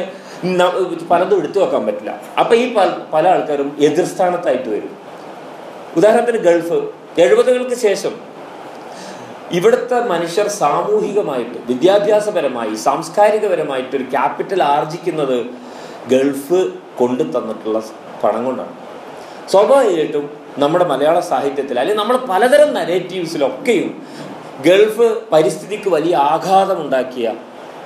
പലതും 1.12 1.38
എടുത്തു 1.40 1.60
വെക്കാൻ 1.60 1.84
പറ്റില്ല. 1.88 2.12
അപ്പൊ 2.40 2.54
ഈ 2.62 2.66
പല 3.14 3.24
ആൾക്കാരും 3.34 3.70
എതിർസ്ഥാനത്തായിട്ട് 3.88 4.70
വരും. 4.76 4.94
ഉദാഹരണത്തിന് 5.98 6.40
ഗൾഫ് 6.48 6.78
എഴുപതുകൾക്ക് 7.24 7.78
ശേഷം 7.88 8.14
ഇവിടുത്തെ 9.58 9.98
മനുഷ്യർ 10.14 10.48
സാമൂഹികമായിട്ട് 10.62 11.58
വിദ്യാഭ്യാസപരമായി 11.68 12.74
സാംസ്കാരികപരമായിട്ട് 12.86 13.94
ഒരു 14.00 14.06
ക്യാപിറ്റൽ 14.14 14.62
ആർജിക്കുന്നത് 14.64 15.38
ഗൾഫ് 16.14 16.60
കൊണ്ടു 17.00 17.24
തന്നിട്ടുള്ള 17.24 17.80
പണം 18.24 18.42
കൊണ്ടാണ്. 18.46 18.74
സ്വാഭാവികമായിട്ടും 19.52 20.26
നമ്മുടെ 20.64 20.86
മലയാള 20.86 21.18
സാഹിത്യത്തിൽ 21.32 21.80
അല്ലെങ്കിൽ 21.80 22.02
നമ്മുടെ 22.02 22.20
പലതരം 22.32 22.70
നരേറ്റീവ്സിലൊക്കെയും 22.74 23.90
ഗൾഫ് 24.62 25.22
പരിസ്ഥിതിക്ക് 25.32 25.90
വലിയ 25.90 26.16
ആഘാതമുണ്ടാക്കിയ 26.16 27.36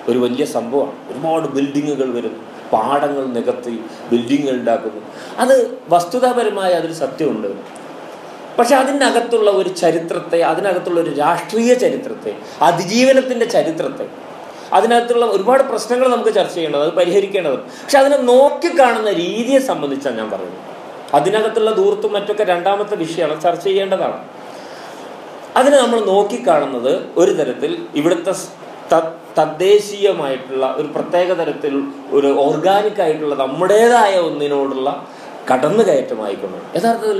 ഒരു 0.10 0.19
വലിയ 0.19 0.45
സംഭവമാണ്. 0.45 0.94
ഒരുപാട് 1.12 1.48
ബിൽഡിങ്ങുകൾ 1.48 2.13
വരും 2.13 2.42
പാടങ്ങൾ 2.74 3.25
നികത്തി 3.25 3.80
ബിൽഡിങ്ങുകൾ 4.12 4.56
ഉണ്ടാക്കുന്നു. 4.56 5.01
അത് 5.38 5.80
വസ്തുതാപരമായ 5.89 6.74
അതൊരു 6.74 6.94
സത്യമുണ്ട് 6.94 7.48
പക്ഷെ 8.60 8.75
അതിനകത്തുള്ള 8.75 9.51
ഒരു 9.51 9.70
ചരിത്രത്തെ 9.70 10.41
അതിനകത്തുള്ള 10.41 11.00
ഒരു 11.00 11.15
രാഷ്ട്രീയ 11.15 11.74
ചരിത്രത്തെ 11.74 12.36
അതിജീവനത്തിന്റെ 12.62 13.46
ചരിത്രത്തെ 13.46 14.08
അതിനകത്തുള്ള 14.74 15.25
ഒരുപാട് 15.25 15.63
പ്രശ്നങ്ങൾ 15.63 16.08
നമുക്ക് 16.08 16.34
ചർച്ച 16.34 16.55
ചെയ്യേണ്ടത് 16.55 16.82
അത് 16.82 16.93
പരിഹരിക്കേണ്ടതും 16.93 17.58
പക്ഷെ 17.58 18.00
അതിനെ 18.00 18.17
നോക്കിക്കാണുന്ന 18.17 19.12
രീതിയെ 19.12 19.60
സംബന്ധിച്ചാണ് 19.60 20.17
ഞാൻ 20.17 20.29
പറയുന്നത്. 20.32 20.60
അതിനകത്തുള്ള 21.13 21.72
ദൂർത്തും 21.72 22.13
മറ്റൊക്കെ 22.13 22.43
രണ്ടാമത്തെ 22.43 22.96
വിഷയമാണ് 22.96 23.41
ചർച്ച 23.41 23.63
ചെയ്യേണ്ടതാണ്. 23.63 24.38
അതിനെ 25.60 25.78
നമ്മൾ 25.84 26.00
നോക്കിക്കാണുന്നത് 26.12 26.94
ഒരു 27.22 27.32
തരത്തിൽ 27.39 27.72
ഇവിടുത്തെ 28.00 28.34
തദ്ദേശീയമായിട്ടുള്ള 29.39 30.66
ഒരു 30.80 30.88
പ്രത്യേക 30.96 31.34
തരത്തിൽ 31.39 31.74
ഒരു 32.18 32.30
ഓർഗാനിക് 32.46 33.01
ആയിട്ടുള്ള 33.06 33.36
നമ്മുടേതായ 33.36 34.13
ഒന്നിനോടുള്ള 34.20 34.89
കടന്നുകയറ്റമായിക്കൊണ്ട്. 35.51 36.58
യഥാർത്ഥത്തിൽ 36.78 37.20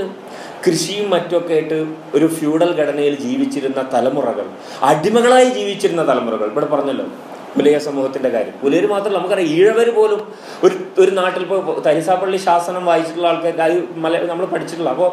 കൃഷിയും 0.64 1.06
മറ്റുമൊക്കെ 1.10 1.54
ആയിട്ട് 1.56 1.78
ഒരു 2.14 2.26
ഫ്യൂഡൽ 2.36 2.70
ഘടനയിൽ 2.80 3.14
ജീവിച്ചിരുന്ന 3.24 3.80
തലമുറകൾ 3.94 4.46
അടിമകളായി 4.90 5.48
ജീവിച്ചിരുന്ന 5.58 6.02
തലമുറകൾ 6.10 6.48
ഇവിടെ 6.54 6.68
പറഞ്ഞല്ലോ 6.74 7.06
പുലയ 7.54 7.76
സമൂഹത്തിന്റെ 7.86 8.30
കാര്യം. 8.34 8.54
പുലയർ 8.62 8.84
മാത്രമല്ല 8.92 9.16
നമുക്കറിയാം 9.18 9.48
ഈഴവർ 9.54 9.88
പോലും 9.94 10.20
ഒരു 10.64 10.74
ഒരു 10.98 11.12
നാട്ടിൽ 11.20 11.42
ഇപ്പോൾ 11.46 11.80
തരിസാപ്പള്ളി 11.86 12.38
ശാസനം 12.48 12.84
വായിച്ചിട്ടുള്ള 12.90 13.28
ആൾക്കാർക്ക് 13.32 13.64
അത് 13.68 13.76
മല 14.04 14.22
നമ്മൾ 14.32 14.46
പഠിച്ചിട്ടുള്ള 14.54 14.90
അപ്പോൾ 14.96 15.10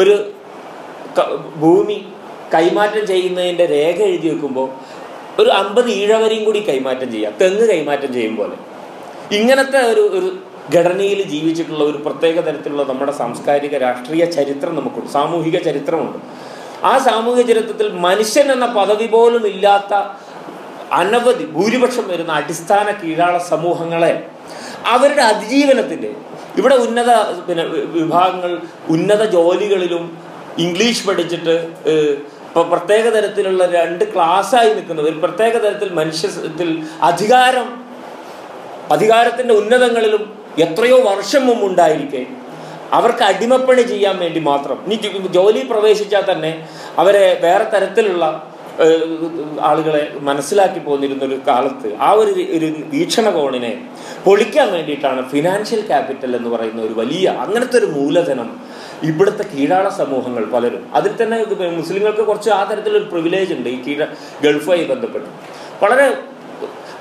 ഒരു 0.00 0.16
ഭൂമി 1.60 1.98
കൈമാറ്റം 2.54 3.06
ചെയ്യുന്നതിന്റെ 3.06 3.66
രേഖ 3.66 4.02
എഴുതി 4.02 4.28
വെക്കുമ്പോൾ 4.28 4.68
ഒരു 5.42 5.50
അമ്പത് 5.50 5.90
ഈഴവരെയും 5.90 6.44
കൂടി 6.44 6.60
കൈമാറ്റം 6.60 7.12
ചെയ്യാം 7.12 7.32
തെങ്ങ് 7.40 7.68
കൈമാറ്റം 7.68 8.14
ചെയ്യും 8.14 8.36
പോലെ. 8.36 8.56
ഇങ്ങനത്തെ 9.32 9.78
ഒരു 9.78 10.00
ഒരു 10.00 10.28
ഘടനയിൽ 10.76 11.22
ജീവിച്ചിട്ടുള്ള 11.22 11.84
ഒരു 11.84 11.98
പ്രത്യേക 11.98 12.40
തരത്തിലുള്ള 12.40 12.82
നമ്മുടെ 12.82 13.12
സാംസ്കാരിക 13.12 13.74
രാഷ്ട്രീയ 13.78 14.24
ചരിത്രം 14.24 14.76
നമുക്കുണ്ട്. 14.76 15.10
സാമൂഹിക 15.10 15.56
ചരിത്രമുണ്ട്. 15.58 16.18
ആ 16.84 16.98
സാമൂഹിക 16.98 17.46
ചരിത്രത്തിൽ 17.46 17.88
മനുഷ്യൻ 17.92 18.52
എന്ന 18.52 18.66
പദവി 18.66 19.06
പോലും 19.06 19.46
ഇല്ലാത്ത 19.46 19.94
അനവധി 20.92 21.44
ഭൂരിപക്ഷം 21.44 22.08
വരുന്ന 22.08 22.32
അടിസ്ഥാന 22.32 22.90
കീഴാള 22.90 23.38
സമൂഹങ്ങളെ 23.38 24.28
അവരുടെ 24.86 25.22
അതിജീവനത്തിന്റെ 25.22 26.10
ഇവിടെ 26.56 26.74
ഉന്നത 26.74 27.10
പിന്നെ 27.48 27.64
വിഭാഗങ്ങൾ 27.64 28.60
ഉന്നത 28.88 29.22
ജോലികളിലും 29.30 30.04
ഇംഗ്ലീഷ് 30.58 31.06
പഠിച്ചിട്ട് 31.06 31.54
ഇപ്പൊ 32.56 32.68
പ്രത്യേക 32.72 33.06
തരത്തിലുള്ള 33.14 33.62
രണ്ട് 33.78 34.02
ക്ലാസ്സായി 34.12 34.68
നിൽക്കുന്നത്. 34.76 35.06
ഒരു 35.10 35.18
പ്രത്യേക 35.24 35.54
തരത്തിൽ 35.64 35.88
മനുഷ്യത്തിൽ 35.98 36.68
അധികാരം 37.08 37.66
അധികാരത്തിന്റെ 38.94 39.54
ഉന്നതങ്ങളിലും 39.60 40.22
എത്രയോ 40.64 40.98
വർഷം 41.08 41.42
മുമ്പ് 41.48 41.64
ഉണ്ടായിരിക്കെ. 41.66 42.22
അവർക്ക് 42.98 43.24
അടിമപ്പണി 43.28 43.82
ചെയ്യാൻ 43.92 44.16
വേണ്ടി 44.24 44.40
മാത്രം. 44.50 44.78
ഇനി 44.86 45.28
ജോലി 45.36 45.62
പ്രവേശിച്ചാൽ 45.72 46.24
തന്നെ 46.30 46.52
അവരെ 47.02 47.24
വേറെ 47.44 47.66
തരത്തിലുള്ള 47.74 48.24
ആളുകളെ 49.70 50.02
മനസ്സിലാക്കി 50.28 50.80
പോന്നിരുന്ന 50.86 51.22
ഒരു 51.24 51.38
കാലത്ത് 51.50 51.90
ആ 52.06 52.08
ഒരു 52.22 52.32
ഒരു 52.56 52.70
വീക്ഷണകോണിനെ 52.94 53.72
പൊളിക്കാൻ 54.24 54.68
വേണ്ടിയിട്ടാണ് 54.76 55.20
ഫിനാൻഷ്യൽ 55.34 55.82
ക്യാപിറ്റൽ 55.90 56.32
എന്ന് 56.36 56.50
പറയുന്ന 56.54 56.82
ഒരു 56.88 56.96
വലിയ 57.02 57.26
അങ്ങനത്തെ 57.44 57.78
ഒരു 57.82 57.90
മൂലധനം 57.98 58.50
ഇവിടുത്തെ 59.02 59.44
കീഴാള 59.54 59.88
സമൂഹങ്ങൾ 59.88 60.44
പലരും. 60.44 60.82
അതിൽ 60.94 61.12
തന്നെ 61.22 61.36
മുസ്ലിങ്ങൾക്ക് 61.80 62.20
കുറച്ച് 62.20 62.50
ആ 62.50 62.64
തരത്തിലൊരു 62.70 63.04
പ്രിവിലേജ് 63.04 63.54
ഉണ്ട് 63.54 63.68
ഈ 63.68 63.78
കീഴ 63.86 64.04
ഗൾഫുമായി 64.44 64.84
ബന്ധപ്പെട്ട്. 64.84 65.28
വളരെ 65.82 66.06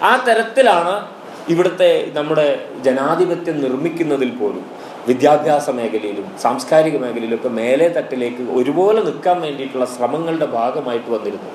ആ 0.02 0.26
തരത്തിലാണ് 0.28 0.96
ഇവിടുത്തെ 1.50 2.12
നമ്മുടെ 2.14 2.48
ജനാധിപത്യം 2.86 3.62
നിർമ്മിക്കുന്നതിൽ 3.62 4.32
പോലും 4.32 4.64
വിദ്യാഭ്യാസ 5.08 5.70
മേഖലയിലും 5.70 6.28
സാംസ്കാരിക 6.42 6.98
മേഖലയിലും 6.98 7.36
ഒക്കെ 7.36 7.50
മേലെ 7.50 7.88
തട്ടിലേക്ക് 7.88 8.44
ഒരുപോലെ 8.60 9.02
നിൽക്കാൻ 9.02 9.42
വേണ്ടിയിട്ടുള്ള 9.42 9.86
ശ്രമങ്ങളുടെ 9.86 10.46
ഭാഗമായിട്ട് 10.46 11.10
വന്നിരുന്നു 11.12 11.50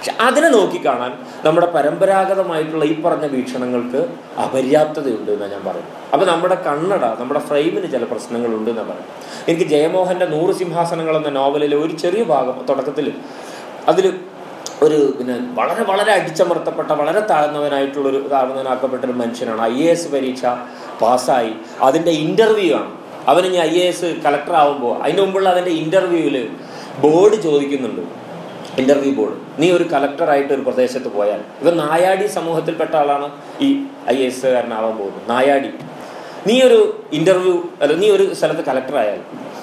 പക്ഷെ 0.00 0.12
അതിനെ 0.20 0.48
നോക്കിക്കാണാൻ 0.48 1.12
നമ്മുടെ 1.44 1.66
പരമ്പരാഗതമായിട്ടുള്ള 1.66 2.84
ഈ 2.84 3.00
പറഞ്ഞ 3.00 3.26
വീക്ഷണങ്ങൾക്ക് 3.26 4.00
അപര്യാപ്തതയുണ്ട് 4.44 5.30
എന്നാണ് 5.32 5.52
ഞാൻ 5.52 5.64
പറയുന്നത് 5.64 5.96
അപ്പോൾ 6.12 6.26
നമ്മുടെ 6.26 6.54
കണ്ണട 6.54 7.04
നമ്മുടെ 7.20 7.40
ഫ്രെയിമിന് 7.40 7.92
ചില 7.92 8.04
പ്രശ്നങ്ങളുണ്ട് 8.04 8.70
എന്നാണ് 8.70 8.88
പറയുന്നത് 8.88 9.50
എനിക്ക് 9.50 9.66
ജയമോഹന്റെ 9.70 10.26
നൂറ് 10.26 10.52
സിംഹാസനങ്ങൾ 10.52 11.16
എന്ന 11.16 11.28
നോവലിലെ 11.28 11.76
ഒരു 11.76 11.92
ചെറിയ 11.92 12.22
ഭാഗം 12.22 12.64
തുടക്കത്തിൽ 12.68 13.12
അതിൽ 13.88 14.06
ഒരു 14.82 15.14
പിന്നെ 15.18 15.34
വളരെ 15.58 15.82
വളരെ 15.82 16.12
അടിച്ചമർത്തപ്പെട്ട 16.12 16.90
വളരെ 16.92 17.20
താഴ്ന്നവനായിട്ടുള്ളൊരു 17.20 18.28
താഴ്ന്നവനാക്കപ്പെട്ട 18.32 19.04
ഒരു 19.04 19.12
മനുഷ്യനാണ്. 19.12 19.62
ഐ 19.62 19.82
എ 19.82 19.90
എസ് 19.90 20.08
പരീക്ഷ 20.12 20.42
പാസ്സായി. 21.02 21.52
അതിന്റെ 21.82 22.10
ഇന്റർവ്യൂ 22.10 22.76
ആണ്. 22.76 22.90
അവൻ 23.28 23.46
ഇനി 23.46 23.56
ഐ 23.56 23.74
എ 23.82 23.88
എസ് 23.88 24.04
കളക്ടർ 24.26 24.52
ആവുമ്പോൾ 24.52 25.02
അതിന് 25.02 25.20
മുമ്പുള്ള 25.20 25.48
അതിന്റെ 25.48 25.70
ഇന്റർവ്യൂവിൽ 25.70 26.48
ബോർഡ് 27.00 27.42
ചോദിക്കുന്നുണ്ട്. 27.42 28.19
ഇന്റർവ്യൂ 28.80 29.12
ബോർഡ് 29.18 29.36
നീ 29.62 29.70
ഒരു 29.76 29.84
കളക്ടറായിട്ട് 29.92 30.52
ഒരു 30.56 30.60
പ്രദേശത്ത് 30.60 31.08
പോയാൽ 31.16 31.40
ഇവൻ 31.62 31.74
നായാടി 31.76 32.26
സമൂഹത്തിൽപ്പെട്ട 32.26 32.94
ആളാണ് 32.96 33.28
ഈ 33.60 33.68
ഐ 34.10 34.16
എസ് 34.26 34.46
കാരനാവാൻ 34.46 34.96
പോകുന്നത്. 34.98 35.30
നായാടി. 35.30 35.70
നീ 36.46 36.62
ഒരു 36.62 37.04
ഇന്റർവ്യൂ 37.12 37.54
അല്ല 37.82 37.94
നീ 37.94 38.10
ഒരു 38.10 38.34
സ്ഥലത്ത് 38.34 38.64
കളക്ടറായാൽ 38.64 39.20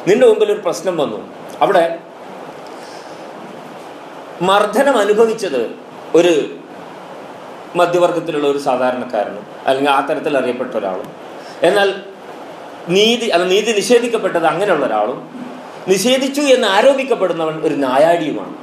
നിന്റെ 0.07 0.27
മുമ്പിൽ 0.27 0.51
ഒരു 0.51 0.62
പ്രശ്നം 0.65 0.97
വന്നു. 0.97 1.19
അവിടെ 1.62 2.00
മർദ്ദനം 4.41 4.97
അനുഭവിച്ചത് 4.97 5.62
ഒരു 6.15 6.33
മധ്യവർഗത്തിലുള്ള 7.75 8.47
ഒരു 8.47 8.57
സാധാരണക്കാരനും 8.57 9.45
അല്ലെങ്കിൽ 9.67 9.91
ആ 9.91 10.00
തരത്തിൽ 10.09 10.38
അറിയപ്പെട്ട 10.38 10.74
ഒരാളും. 10.75 11.09
എന്നാൽ 11.63 11.89
നീതി 12.89 13.27
അല്ല 13.29 13.45
നീതി 13.45 13.71
നിഷേധിക്കപ്പെട്ടത് 13.71 14.45
അങ്ങനെയുള്ള 14.45 14.86
ഒരാളും 14.86 15.19
നിഷേധിച്ചു 15.88 16.41
എന്ന് 16.41 16.67
ആരോപിക്കപ്പെടുന്നവൻ 16.67 17.55
ഒരു 17.67 17.75
നായാടിയുമാണ്. 17.88 18.55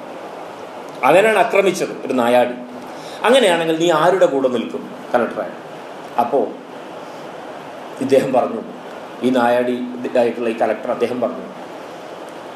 അവനാണ് 1.09 1.39
ആക്രമിച്ചത് 1.45 1.95
ഒരു 2.07 2.15
നായാടി. 2.21 2.55
അങ്ങനെയാണെങ്കിൽ 3.27 3.77
നീ 3.83 3.89
ആരുടെ 4.03 4.27
കൂടെ 4.27 4.49
നിൽക്കും? 4.49 4.83
കലക്ടറായ 5.13 5.51
അപ്പോൾ 6.23 6.45
ഇദ്ദേഹം 8.05 8.31
പറഞ്ഞു 8.33 8.63
ഈ 9.23 9.31
നായാടി 9.31 9.75
ആയിട്ടുള്ള 10.23 10.49
ഈ 10.55 10.57
കലക്ടർ 10.63 10.91
അദ്ദേഹം 10.91 11.19
പറഞ്ഞു 11.21 11.45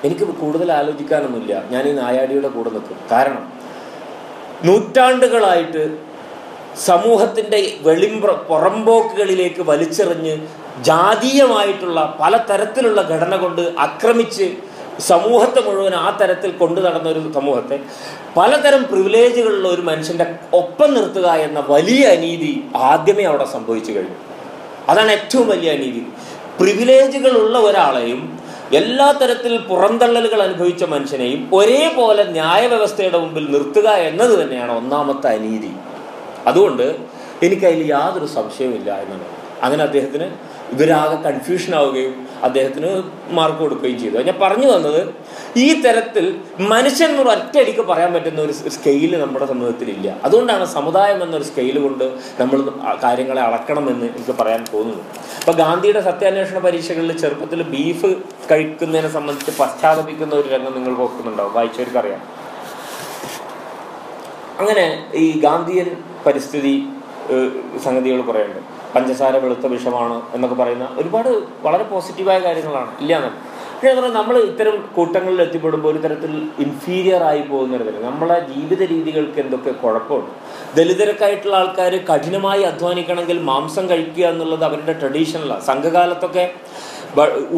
എനിക്ക് 0.05 0.25
കൂടുതൽ 0.41 0.69
ആലോചിക്കാനൊന്നുമില്ല. 0.73 1.55
ഞാൻ 1.71 1.85
ഈ 1.89 1.93
നായാടിയുടെ 1.93 2.49
കൂടെ 2.49 2.71
നിൽക്കും. 2.77 2.99
കാരണം 3.13 3.45
നൂറ്റാണ്ടുകളായിട്ട് 4.67 5.83
സമൂഹത്തിന്റെ 6.87 7.61
വെളിമ്പ്ര 7.87 8.31
പുറമ്പോക്കുകളിലേക്ക് 8.49 9.63
വലിച്ചെറിഞ്ഞ് 9.63 10.35
ജാതീയമായിട്ടുള്ള 10.89 12.01
പലതരത്തിലുള്ള 12.21 13.01
ഘടന 13.13 13.37
കൊണ്ട് 13.37 13.65
ആക്രമിച്ച് 13.79 14.47
സമൂഹത്തെ 15.01 15.61
മുഴുവൻ 15.61 15.95
ആ 15.95 16.19
തരത്തിൽ 16.21 16.51
കൊണ്ടു 16.51 16.81
നടന്ന 16.81 17.09
ഒരു 17.09 17.33
സമൂഹത്തെ 17.35 17.81
പലതരം 18.37 18.85
പ്രിവിലേജുകളുള്ള 18.85 19.69
ഒരു 19.69 19.81
മനുഷ്യന്റെ 19.81 20.35
ഒപ്പം 20.53 20.95
നിർത്തുക 20.95 21.27
എന്ന 21.27 21.65
വലിയ 21.69 22.07
അനീതി 22.07 22.65
ആദ്യമേ 22.77 23.25
അവിടെ 23.25 23.45
സംഭവിച്ചു 23.45 23.93
കഴിഞ്ഞു. 23.93 24.17
അതാണ് 24.89 25.11
ഏറ്റവും 25.11 25.49
വലിയ 25.49 25.71
അനീതി. 25.71 26.07
പ്രിവിലേജുകളുള്ള 26.61 27.59
ഒരാളെയും 27.59 28.39
എല്ലാ 28.73 29.13
തരത്തിൽ 29.13 29.59
പുറന്തള്ളലുകൾ 29.59 30.43
അനുഭവിച്ച 30.43 30.85
മനുഷ്യനെയും 30.85 31.51
ഒരേപോലെ 31.53 32.25
ന്യായവ്യവസ്ഥയുടെ 32.25 33.19
മുമ്പിൽ 33.19 33.51
നിർത്തുക 33.51 33.89
എന്നത് 33.89 34.43
തന്നെയാണ് 34.43 34.73
ഒന്നാമത്തെ 34.73 35.29
അനീതി. 35.29 35.73
അതുകൊണ്ട് 36.47 36.97
എനിക്കതിൽ 37.43 37.91
യാതൊരു 37.91 38.27
സംശയവുമില്ല 38.27 38.95
എന്നാണ് 39.01 39.27
അങ്ങനെ 39.63 39.83
അദ്ദേഹത്തിന് 39.85 40.58
ഇവരാകെ 40.73 41.17
കൺഫ്യൂഷൻ 41.29 41.75
ആവുകയും 41.75 42.15
അദ്ദേഹത്തിന് 42.43 42.91
മാർക്ക് 43.37 43.59
കൊടുക്കുകയും 43.59 43.99
ചെയ്തു. 44.01 44.23
ഞാൻ 44.29 44.39
പറഞ്ഞു 44.43 44.67
വന്നത് 44.67 45.01
ഈ 45.57 45.83
തരത്തിൽ 45.83 46.27
മനുഷ്യൻ 46.61 47.11
എന്നൊരു 47.11 47.29
ഒറ്റയടിക്ക് 47.29 47.81
പറയാൻ 47.81 48.13
പറ്റുന്ന 48.13 48.41
ഒരു 48.41 48.53
സ്കെയിൽ 48.53 49.13
നമ്മുടെ 49.21 49.47
സമൂഹത്തിലില്ല. 49.47 50.09
അതുകൊണ്ടാണ് 50.25 50.65
സമുദായം 50.65 51.23
എന്നൊരു 51.23 51.45
സ്കെയിൽ 51.45 51.79
കൊണ്ട് 51.79 52.05
നമ്മൾ 52.41 52.59
കാര്യങ്ങളെ 53.05 53.43
അളക്കണമെന്ന് 53.43 54.07
എനിക്ക് 54.07 54.35
പറയാൻ 54.41 54.65
തോന്നുന്നു 54.75 55.05
അപ്പോൾ 55.41 55.57
ഗാന്ധിയുടെ 55.63 56.01
സത്യാന്വേഷണ 56.01 56.59
പരീക്ഷകളിൽ 56.59 57.19
ചെറുപ്പത്തിൽ 57.19 57.63
ബീഫ് 57.63 58.11
കഴിക്കുന്നതിനെ 58.51 59.13
സംബന്ധിച്ച് 59.13 59.55
പശ്ചാത്തപിക്കുന്ന 59.61 60.35
ഒരു 60.35 60.49
രംഗം 60.49 60.75
നിങ്ങൾ 60.75 61.03
ഓർക്കുന്നുണ്ടാവും. 61.03 61.55
വായിച്ചവർക്കറിയാം. 61.55 62.23
അങ്ങനെ 64.61 64.87
ഈ 65.15 65.41
ഗാന്ധിയൻ 65.41 65.89
പരിസ്ഥിതി 66.27 66.75
സംഗതികൾ 67.85 68.21
കുറേ 68.21 68.43
പഞ്ചസാര 68.95 69.37
വെളുത്ത 69.45 69.67
വിഷമാണ് 69.67 70.17
എന്നൊക്കെ 70.35 70.57
പറയുന്ന 70.63 70.87
ഒരുപാട് 71.01 71.31
വളരെ 71.67 71.85
പോസിറ്റീവായ 71.93 72.39
കാര്യങ്ങളാണ്. 72.47 72.91
ഇല്ല 73.03 73.13
എന്നല്ല 73.17 73.39
പക്ഷേ 73.73 73.91
പറഞ്ഞാൽ 73.97 74.15
നമ്മൾ 74.21 74.37
ഇത്തരം 74.51 74.77
കൂട്ടങ്ങളിൽ 74.95 75.41
എത്തിപ്പെടുമ്പോൾ 75.45 75.89
ഒരു 75.93 76.01
തരത്തിൽ 76.05 76.33
ഇൻഫീരിയർ 76.65 77.21
ആയി 77.23 77.43
പോകുന്ന 77.51 77.77
ഒരു 77.77 77.85
തരം 77.89 78.03
നമ്മളെ 78.03 78.39
ജീവിത 78.53 78.81
രീതികൾക്ക് 78.93 79.39
എന്തൊക്കെ 79.43 79.73
കുഴപ്പമുണ്ട്? 79.83 80.31
ദലിതരക്കായിട്ടുള്ള 80.77 81.57
ആൾക്കാർ 81.61 81.95
കഠിനമായി 82.11 82.63
അധ്വാനിക്കണമെങ്കിൽ 82.71 83.39
മാംസം 83.51 83.85
കഴിക്കുക 83.91 84.27
എന്നുള്ളത് 84.33 84.65
അവരുടെ 84.65 84.95
ട്രഡീഷണലാണ് 85.03 85.65
സംഘകാലത്തൊക്കെ 85.71 86.45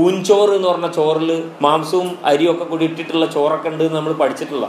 ഊഞ്ചോറ് 0.05 0.53
എന്ന് 0.57 0.69
പറഞ്ഞ 0.69 0.89
ചോറിൽ 0.99 1.31
മാംസവും 1.67 2.11
അരിയൊക്കെ 2.31 2.65
കൂടി 2.65 2.85
ഇട്ടിട്ടുള്ള 2.91 3.27
ചോറൊക്കെ 3.37 3.69
ഉണ്ട് 3.69 3.85
നമ്മൾ 3.97 4.13
പഠിച്ചിട്ടുള്ള 4.23 4.67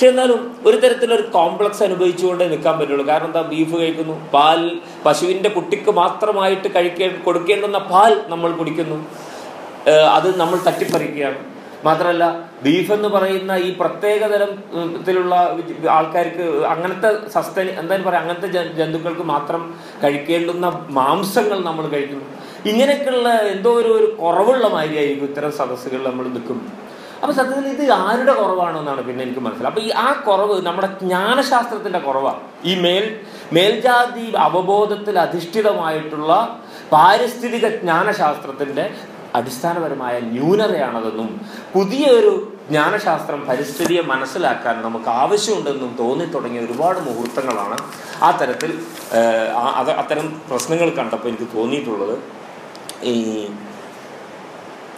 പക്ഷെ 0.00 0.10
എന്നാലും 0.10 0.42
ഒരു 0.66 0.76
തരത്തിലൊരു 0.76 1.22
കോംപ്ലക്സ് 1.22 1.82
അനുഭവിച്ചുകൊണ്ടേ 1.86 2.44
നിൽക്കാൻ 2.52 2.74
പറ്റുള്ളൂ. 2.78 3.04
കാരണം 3.06 3.26
എന്താ? 3.26 3.40
ബീഫ് 3.50 3.74
കഴിക്കുന്നു. 3.80 4.14
പാൽ 4.34 4.60
പശുവിന്റെ 5.06 5.48
കുട്ടിക്ക് 5.56 5.90
മാത്രമായിട്ട് 5.98 6.68
കഴിക്കേ 6.76 7.08
കൊടുക്കേണ്ടുന്ന 7.26 7.78
പാൽ 7.90 8.12
നമ്മൾ 8.28 8.50
കുടിക്കുന്നു. 8.60 8.98
അത് 10.16 10.28
നമ്മൾ 10.40 10.56
തട്ടിപ്പറിക്കുകയാണ്. 10.68 11.38
മാത്രമല്ല 11.84 12.24
ബീഫ് 12.64 12.92
എന്ന് 12.92 13.08
പറയുന്ന 13.08 13.52
ഈ 13.66 13.70
പ്രത്യേക 13.80 14.22
തരത്തിലുള്ള 14.32 14.96
ത്തിലുള്ള 15.02 15.34
ആൾക്കാർക്ക് 15.98 16.48
അങ്ങനത്തെ 16.72 17.10
സസ്റ്റൈൻ 17.36 17.68
എന്തായാലും 17.80 18.08
പറയാം 18.08 18.22
അങ്ങനത്തെ 18.22 18.50
ജന്തുക്കൾക്ക് 18.80 19.26
മാത്രം 19.34 19.62
കഴിക്കേണ്ടുന്ന 20.04 20.66
മാംസങ്ങൾ 21.00 21.60
നമ്മൾ 21.70 21.86
കഴിക്കുന്നു. 21.96 22.26
ഇങ്ങനെയൊക്കെയുള്ള 22.70 23.28
എന്തോ 23.54 23.72
ഒരു 23.82 23.94
കുറവുള്ള 24.22 24.66
മാതിരിയായിരിക്കും 24.68 25.28
ഇത്തരം 25.32 25.52
സദസ്സുകളിൽ 25.62 26.06
നമ്മൾ 26.10 26.26
നിൽക്കുന്നത്. 26.36 26.79
അപ്പൊ 27.22 27.32
സത്യത്തിൽ 27.32 27.68
ഇത് 27.68 27.92
ആരുടെ 27.92 28.32
കുറവാണോ 28.32 28.78
എന്നാണ് 28.80 29.02
പിന്നെ 29.02 29.24
എനിക്ക് 29.24 29.40
മനസ്സിലായത് 29.40 29.72
അപ്പൊ 29.72 29.82
ഈ 29.82 29.90
ആ 30.04 30.08
കുറവ് 30.26 30.54
നമ്മുടെ 30.62 30.88
ജ്ഞാനശാസ്ത്രത്തിന്റെ 31.02 31.98
കുറവാണ് 31.98 32.40
ഈ 32.64 32.74
മേൽ 32.80 33.06
മേൽജാതി 33.52 34.26
അവബോധത്തിൽ 34.38 35.18
അധിഷ്ഠിതമായിട്ടുള്ള 35.18 36.32
പാരിസ്ഥിതിക 36.92 37.66
ജ്ഞാനശാസ്ത്രത്തിന്റെ 37.78 38.84
അടിസ്ഥാനപരമായ 39.34 40.14
ന്യൂനതയാണതെന്നും 40.20 41.28
പുതിയ 41.74 42.04
ഒരു 42.10 42.32
ജ്ഞാനശാസ്ത്രം 42.68 43.40
പരിസ്ഥിതിയെ 43.46 44.02
മനസ്സിലാക്കാൻ 44.02 44.82
നമുക്ക് 44.82 45.10
ആവശ്യമുണ്ടെന്നും 45.22 45.96
തോന്നി 45.98 46.24
തുടങ്ങിയ 46.24 46.60
ഒരുപാട് 46.60 46.98
മുഹൂർത്തങ്ങളാണ് 46.98 47.76
ആ 48.22 48.30
തരത്തിൽ 48.30 48.70
അത്തരം 49.98 50.26
പ്രശ്നങ്ങൾ 50.48 50.90
കണ്ടപ്പോൾ 50.90 51.28
എനിക്ക് 51.28 51.48
തോന്നിയിട്ടുള്ളത്. 51.56 52.16
ഈ 53.04 53.14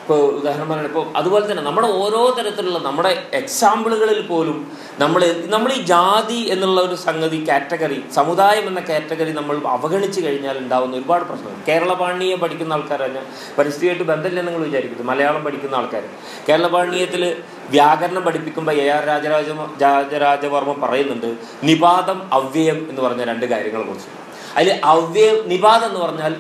ഇപ്പോൾ 0.03 0.23
ഉദാഹരണം 0.39 0.69
പറയുന്നത് 0.69 0.91
ഇപ്പോൾ 0.93 1.05
അതുപോലെ 1.17 1.45
തന്നെ 1.51 1.63
നമ്മുടെ 1.63 1.89
ഓരോ 1.89 2.35
തരത്തിലുള്ള 2.39 2.79
നമ്മുടെ 2.79 3.11
എക്സാമ്പിളുകളിൽ 3.33 4.21
പോലും 4.27 4.57
നമ്മൾ 4.99 5.23
നമ്മൾ 5.45 5.73
ഈ 5.73 5.79
ജാതി 5.83 6.41
എന്നുള്ള 6.51 6.81
ഒരു 6.81 6.95
സംഗതി 6.95 7.39
കാറ്റഗറി 7.49 8.03
സമുദായം 8.15 8.67
എന്ന 8.69 8.81
കാറ്റഗറി 8.81 9.33
നമ്മൾ 9.33 9.57
അവഗണിച്ച് 9.67 10.21
കഴിഞ്ഞാൽ 10.27 10.59
ഉണ്ടാകുന്ന 10.59 10.97
ഒരുപാട് 10.97 11.25
പ്രശ്നങ്ങൾ. 11.25 11.61
കേരള 11.69 11.93
പാണ്ഡിയെ 11.95 12.37
പഠിക്കുന്ന 12.37 12.73
ആൾക്കാരാണ് 12.73 13.23
പരിസ്ഥിതിയായിട്ട് 13.59 14.03
ബന്ധമില്ലെന്ന് 14.03 14.53
നിങ്ങൾ 14.53 14.67
വിചാരിക്കുന്നത് 14.67 15.07
മലയാളം 15.07 15.45
പഠിക്കുന്ന 15.45 15.77
ആൾക്കാർ 15.77 16.05
കേരള 16.49 16.67
പാണ്ഡിയത്തിൽ 16.67 17.25
വ്യാകരണം 17.71 18.23
പഠിപ്പിക്കുമ്പോൾ 18.23 18.77
എ 18.77 18.87
ആർ 18.89 19.05
രാജരാജ 19.07 19.49
രാജരാജവർമ്മ 19.83 20.75
പറയുന്നുണ്ട് 20.87 21.31
നിപാതം 21.63 22.21
അവ്യയം 22.33 22.81
എന്ന് 22.91 23.03
പറഞ്ഞ 23.03 23.25
രണ്ട് 23.25 23.47
കാര്യങ്ങളെ 23.47 23.85
കുറിച്ച്. 23.85 24.09
അതിൽ 24.57 24.73
അവ്യയം 24.85 25.49
നിപാതം 25.49 25.89
എന്ന് 25.89 26.01
പറഞ്ഞാൽ 26.01 26.33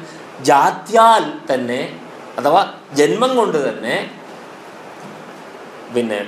ജാത്യാൽ 0.42 1.24
തന്നെ 1.52 1.82
അഥവാ 2.38 2.74
ജന്മം 2.92 3.36
കൊണ്ട് 3.36 3.68
തന്നെ 3.68 4.10
പിന്നെ 5.94 6.20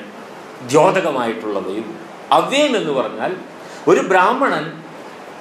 ദ്യോതകമായിട്ടുള്ളവയും 0.62 1.99
അവ്യയം 2.32 2.76
എന്ന് 2.76 2.92
പറഞ്ഞാൽ 2.92 3.37
ഒരു 3.88 4.00
ബ്രാഹ്മണൻ 4.00 4.82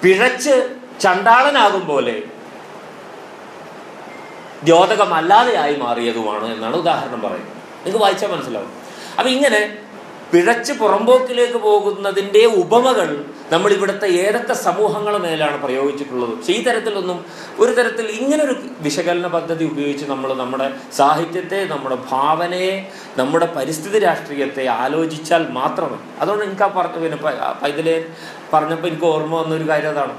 പിഴച്ച് 0.03 0.77
ചണ്ടാളനാകും 1.01 1.88
പോലെ 1.88 2.24
ദ്യോതകമല്ലാതെയായി 4.63 5.75
മാറിയതുമാണ് 5.75 6.53
എന്നാണ് 6.53 6.75
ഉദാഹരണം 6.75 7.22
പറയുന്നത്. 7.22 7.50
നിങ്ങൾക്ക് 7.77 7.98
വായിച്ചാൽ 7.98 8.27
മനസ്സിലാവും. 8.27 8.72
അപ്പം 9.20 9.29
ഇങ്ങനെ 9.29 9.77
പിഴച്ച് 10.32 10.74
പുറമ്പോക്കിലേക്ക് 10.74 11.58
പോകുന്നതിന്റെ 11.58 12.46
ഉപമകൾ 12.46 13.25
നമ്മൾ 13.53 13.69
ഇവിടുത്തെ 13.77 14.07
ഏതൊക്കെ 14.24 14.55
സമൂഹങ്ങളെ 14.67 15.19
മേലാണ് 15.25 15.57
പ്രയോഗിച്ചിട്ടുള്ളത്? 15.63 16.31
പക്ഷേ 16.36 16.53
ഈ 16.57 16.60
തരത്തിലൊന്നും 16.67 17.17
ഒരു 17.60 17.72
തരത്തിൽ 17.77 18.05
ഇങ്ങനൊരു 18.19 18.55
വിശകലന 18.86 19.27
പദ്ധതി 19.27 19.63
ഉപയോഗിച്ച് 19.72 20.05
നമ്മൾ 20.12 20.29
നമ്മുടെ 20.41 20.67
സാഹിത്യത്തെ 21.00 21.60
നമ്മുടെ 21.74 21.98
ഭാവനയെ 22.12 22.74
നമ്മുടെ 23.22 23.48
പരിസ്ഥിതി 23.57 24.00
രാഷ്ട്രീയത്തെ 24.07 24.65
ആലോചിച്ചാൽ 24.81 25.45
മാത്രമേ. 25.60 25.98
അതുകൊണ്ട് 26.22 26.45
എനിക്ക് 26.45 26.65
ആ 26.67 26.72
പറഞ്ഞ 26.77 26.98
പിന്നെ 27.05 27.19
പൈതലേ 27.63 27.98
പറഞ്ഞപ്പോൾ 28.53 28.89
എനിക്ക് 28.91 29.10
ഓർമ്മ 29.13 29.33
വന്നൊരു 29.41 29.67
കാര്യം 29.72 29.91
അതാണ്. 29.95 30.15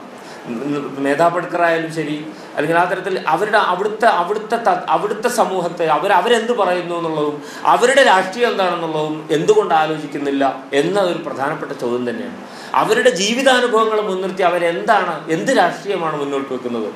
മേധാപടുക്കറായാലും 1.04 1.90
ശരി 1.98 2.16
അല്ലെങ്കിൽ 2.56 2.78
ആ 2.82 2.84
തരത്തിൽ 2.90 3.14
അവരുടെ 3.34 3.60
അവിടുത്തെ 3.72 4.08
അവിടുത്തെ 4.20 4.56
അവിടുത്തെ 4.94 5.30
സമൂഹത്തെ 5.38 5.86
അവർ 5.96 6.10
അവരെന്ത് 6.18 6.52
പറയുന്നു 6.60 6.94
എന്നുള്ളതും 6.98 7.36
അവരുടെ 7.72 8.02
രാഷ്ട്രീയം 8.10 8.50
എന്താണെന്നുള്ളതും 8.52 9.16
എന്തുകൊണ്ട് 9.36 9.74
ആലോചിക്കുന്നില്ല 9.80 10.44
എന്നതൊരു 10.80 11.20
പ്രധാനപ്പെട്ട 11.28 11.72
ചോദ്യം 11.82 12.04
തന്നെയാണ്. 12.10 12.38
അവരുടെ 12.82 13.10
ജീവിതാനുഭവങ്ങൾ 13.20 14.00
മുൻനിർത്തി 14.10 14.44
അവരെന്താണ് 14.50 15.14
എന്ത് 15.34 15.52
രാഷ്ട്രീയമാണ് 15.62 16.16
മുന്നോട്ട് 16.22 16.50
വെക്കുന്നത് 16.54 16.88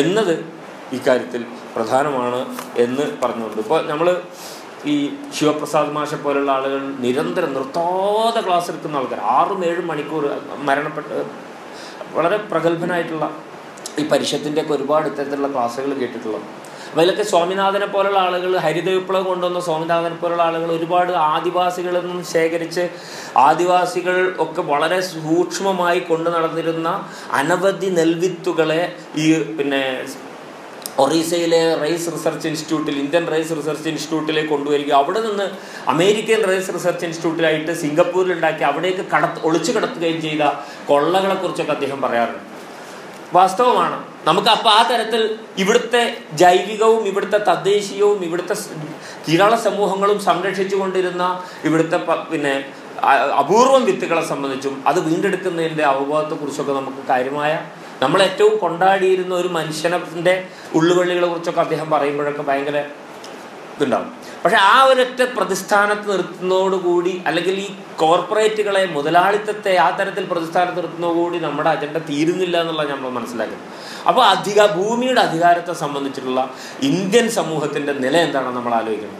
എന്നത് 0.00 0.34
ഇക്കാര്യത്തിൽ 0.96 1.42
പ്രധാനമാണ് 1.76 2.40
എന്ന് 2.84 3.04
പറഞ്ഞുകൊണ്ട്. 3.22 3.58
ഇപ്പോൾ 3.64 3.80
നമ്മൾ 3.92 4.08
ഈ 4.92 4.94
ശിവപ്രസാദ് 5.36 5.92
മാഷ 5.96 6.14
പോലുള്ള 6.24 6.50
ആളുകൾ 6.56 6.80
നിരന്തരം 7.04 7.50
നിർത്താതെ 7.54 8.40
ക്ലാസ് 8.46 8.68
എടുക്കുന്ന 8.70 9.00
ആൾക്കാർ 9.00 9.20
ആറും 9.36 9.60
ഏഴും 9.68 9.86
മണിക്കൂർ 9.90 10.24
മരണപ്പെട്ട് 10.68 11.16
വളരെ 12.16 12.36
പ്രഗത്ഭനായിട്ടുള്ള 12.50 13.26
ഈ 13.98 14.04
പരിഷത്തിന്റെ 14.08 14.60
ഒക്കെ 14.62 14.74
ഒരുപാട് 14.74 15.06
ഇത്തരത്തിലുള്ള 15.08 15.48
ക്ലാസ്സുകൾ 15.48 15.92
കേട്ടിട്ടുള്ളത്. 15.92 16.46
അതിലൊക്കെ 16.96 17.22
സ്വാമിനാഥനെ 17.22 17.86
പോലുള്ള 17.86 18.18
ആളുകൾ 18.18 18.56
ഹരിത 18.56 18.88
വിപ്ലവം 18.90 19.24
കൊണ്ടുവന്ന 19.24 19.60
സ്വാമിനാഥനെ 19.60 20.16
പോലുള്ള 20.16 20.42
ആളുകൾ 20.42 20.72
ഒരുപാട് 20.72 21.12
ആദിവാസികളിൽ 21.12 22.00
നിന്നും 22.06 22.24
ശേഖരിച്ച് 22.24 22.88
ആദിവാസികൾ 23.36 24.36
ഒക്കെ 24.38 24.62
വളരെ 24.62 25.00
സൂക്ഷ്മമായി 25.00 26.00
കൊണ്ടു 26.00 26.30
നടന്നിരുന്ന 26.30 26.88
അനവധി 27.32 27.90
നെൽവിത്തുകളെ 27.90 28.80
ഈ 29.16 29.26
പിന്നെ 29.42 29.82
ഒറീസയിലെ 30.98 31.74
റൈസ് 31.74 32.12
റിസർച്ച് 32.12 32.48
ഇൻസ്റ്റിറ്റ്യൂട്ടിൽ 32.48 32.98
ഇന്ത്യൻ 32.98 33.24
റൈസ് 33.32 33.56
റിസർച്ച് 33.58 33.88
ഇൻസ്റ്റിറ്റ്യൂട്ടിലേക്ക് 33.88 34.48
കൊണ്ടുവരിക 34.48 34.92
അവിടെ 34.92 35.20
നിന്ന് 35.20 35.46
അമേരിക്കൻ 35.88 36.42
റൈസ് 36.50 36.74
റിസർച്ച് 36.74 37.04
ഇൻസ്റ്റിറ്റ്യൂട്ടിലായിട്ട് 37.04 37.72
സിംഗപ്പൂരിൽ 37.72 38.32
ഉണ്ടാക്കി 38.32 38.62
അവിടേക്ക് 38.62 39.04
കടത്ത് 39.14 39.40
ഒളിച്ചു 39.46 39.72
കടത്തുകയും 39.72 40.20
ചെയ്ത 40.22 40.42
കൊള്ളകളെക്കുറിച്ചൊക്കെ 40.88 41.72
അദ്ദേഹം 41.72 42.00
പറയാറുണ്ട്. 42.02 42.55
വാസ്തവമാണ്. 43.32 44.04
നമുക്ക് 44.26 44.48
അപ്പോൾ 44.48 44.68
ആ 44.68 44.88
തരത്തിൽ 44.88 45.38
ഇവിടുത്തെ 45.56 46.16
ജൈവികവും 46.32 47.06
ഇവിടുത്തെ 47.06 47.38
തദ്ദേശീയവും 47.38 48.24
ഇവിടുത്തെ 48.24 48.54
സ് 48.54 48.68
കീഴാള 49.28 49.54
സമൂഹങ്ങളും 49.56 50.20
സംരക്ഷിച്ചു 50.20 50.76
കൊണ്ടിരുന്ന 50.76 51.40
ഇവിടുത്തെ 51.64 51.98
പിന്നെ 52.30 52.64
അപൂർവം 53.36 53.84
വിത്തുകളെ 53.84 54.22
സംബന്ധിച്ചും 54.22 54.82
അത് 54.86 55.10
വീണ്ടെടുക്കുന്നതിന്റെ 55.10 55.84
അവബോധത്തെക്കുറിച്ചൊക്കെ 55.84 56.72
നമുക്ക് 56.72 57.08
കാര്യമായ 57.08 57.58
നമ്മൾ 58.02 58.22
ഏറ്റവും 58.22 58.58
കൊണ്ടാടിയിരുന്ന 58.58 59.34
ഒരു 59.34 59.48
മനുഷ്യനെ 59.48 60.44
ഉള്ളുവള്ളികളെ 60.74 61.26
കുറിച്ചൊക്കെ 61.26 61.60
അദ്ദേഹം 61.60 61.90
പറയുമ്പോഴൊക്കെ 61.90 62.42
ഭയങ്കര 62.42 62.84
ഇതുണ്ടാവും 63.76 64.10
പക്ഷെ 64.42 64.58
ആ 64.72 64.74
ഒരൊറ്റ 64.90 65.20
പ്രതിസ്ഥാനത്ത് 65.36 66.06
നിർത്തുന്നതോടുകൂടി 66.12 67.12
അല്ലെങ്കിൽ 67.28 67.56
ഈ 67.64 67.68
കോർപ്പറേറ്റുകളെ 68.02 68.82
മുതലാളിത്തത്തെ 68.96 69.72
ആ 69.86 69.88
തരത്തിൽ 69.98 70.24
പ്രതിസ്ഥാനത്ത് 70.32 70.78
നിർത്തുന്നതോടുകൂടി 70.80 71.38
നമ്മുടെ 71.46 71.70
അജണ്ട 71.74 72.00
തീരുന്നില്ല 72.10 72.56
എന്നുള്ള 72.62 72.84
നമ്മൾ 72.92 73.10
മനസ്സിലാക്കുന്നത്. 73.18 73.64
അപ്പോൾ 74.08 74.24
അധിക 74.34 74.66
ഭൂമിയുടെ 74.76 75.20
അധികാരത്തെ 75.20 75.74
സംബന്ധിച്ചിട്ടുള്ള 75.84 76.42
ഇന്ത്യൻ 76.90 77.26
സമൂഹത്തിന്റെ 77.38 77.94
നില 78.04 78.16
എന്താണെന്ന് 78.26 78.58
നമ്മൾ 78.58 78.74
ആലോചിക്കണം. 78.80 79.16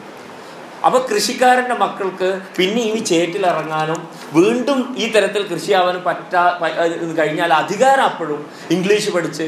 അപ്പോൾ 0.86 1.00
കൃഷിക്കാരന്റെ 1.10 1.76
മക്കൾക്ക് 1.82 2.28
പിന്നെ 2.56 2.80
ഇനി 2.88 3.00
ചേറ്റിലിറങ്ങാനും 3.10 4.00
വീണ്ടും 4.38 4.78
ഈ 5.02 5.06
തരത്തിൽ 5.14 5.42
കൃഷിയാവാനും 5.52 6.02
പറ്റാ 6.08 6.42
കഴിഞ്ഞാൽ 7.20 7.52
അധികാരം 7.62 8.04
അപ്പോഴും 8.10 8.40
ഇംഗ്ലീഷ് 8.76 9.12
പഠിച്ച് 9.14 9.46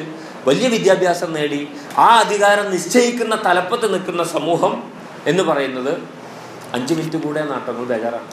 വലിയ 0.49 0.69
വിദ്യാഭ്യാസം 0.69 1.31
നേടി 1.37 1.61
ആ 1.99 2.09
അധികാരം 2.23 2.67
നിശ്ചയിക്കുന്ന 2.75 3.35
തലപ്പത്ത് 3.47 3.87
നിൽക്കുന്ന 3.95 4.25
സമൂഹം 4.25 4.75
എന്ന് 5.31 5.43
പറയുന്നത് 5.51 5.93
അഞ്ച് 6.77 6.93
മിനിറ്റ് 6.99 7.19
കൂടെ 7.25 7.43
നാട്ടങ്ങൾ 7.53 7.85
ബേജാറാണ്. 7.93 8.29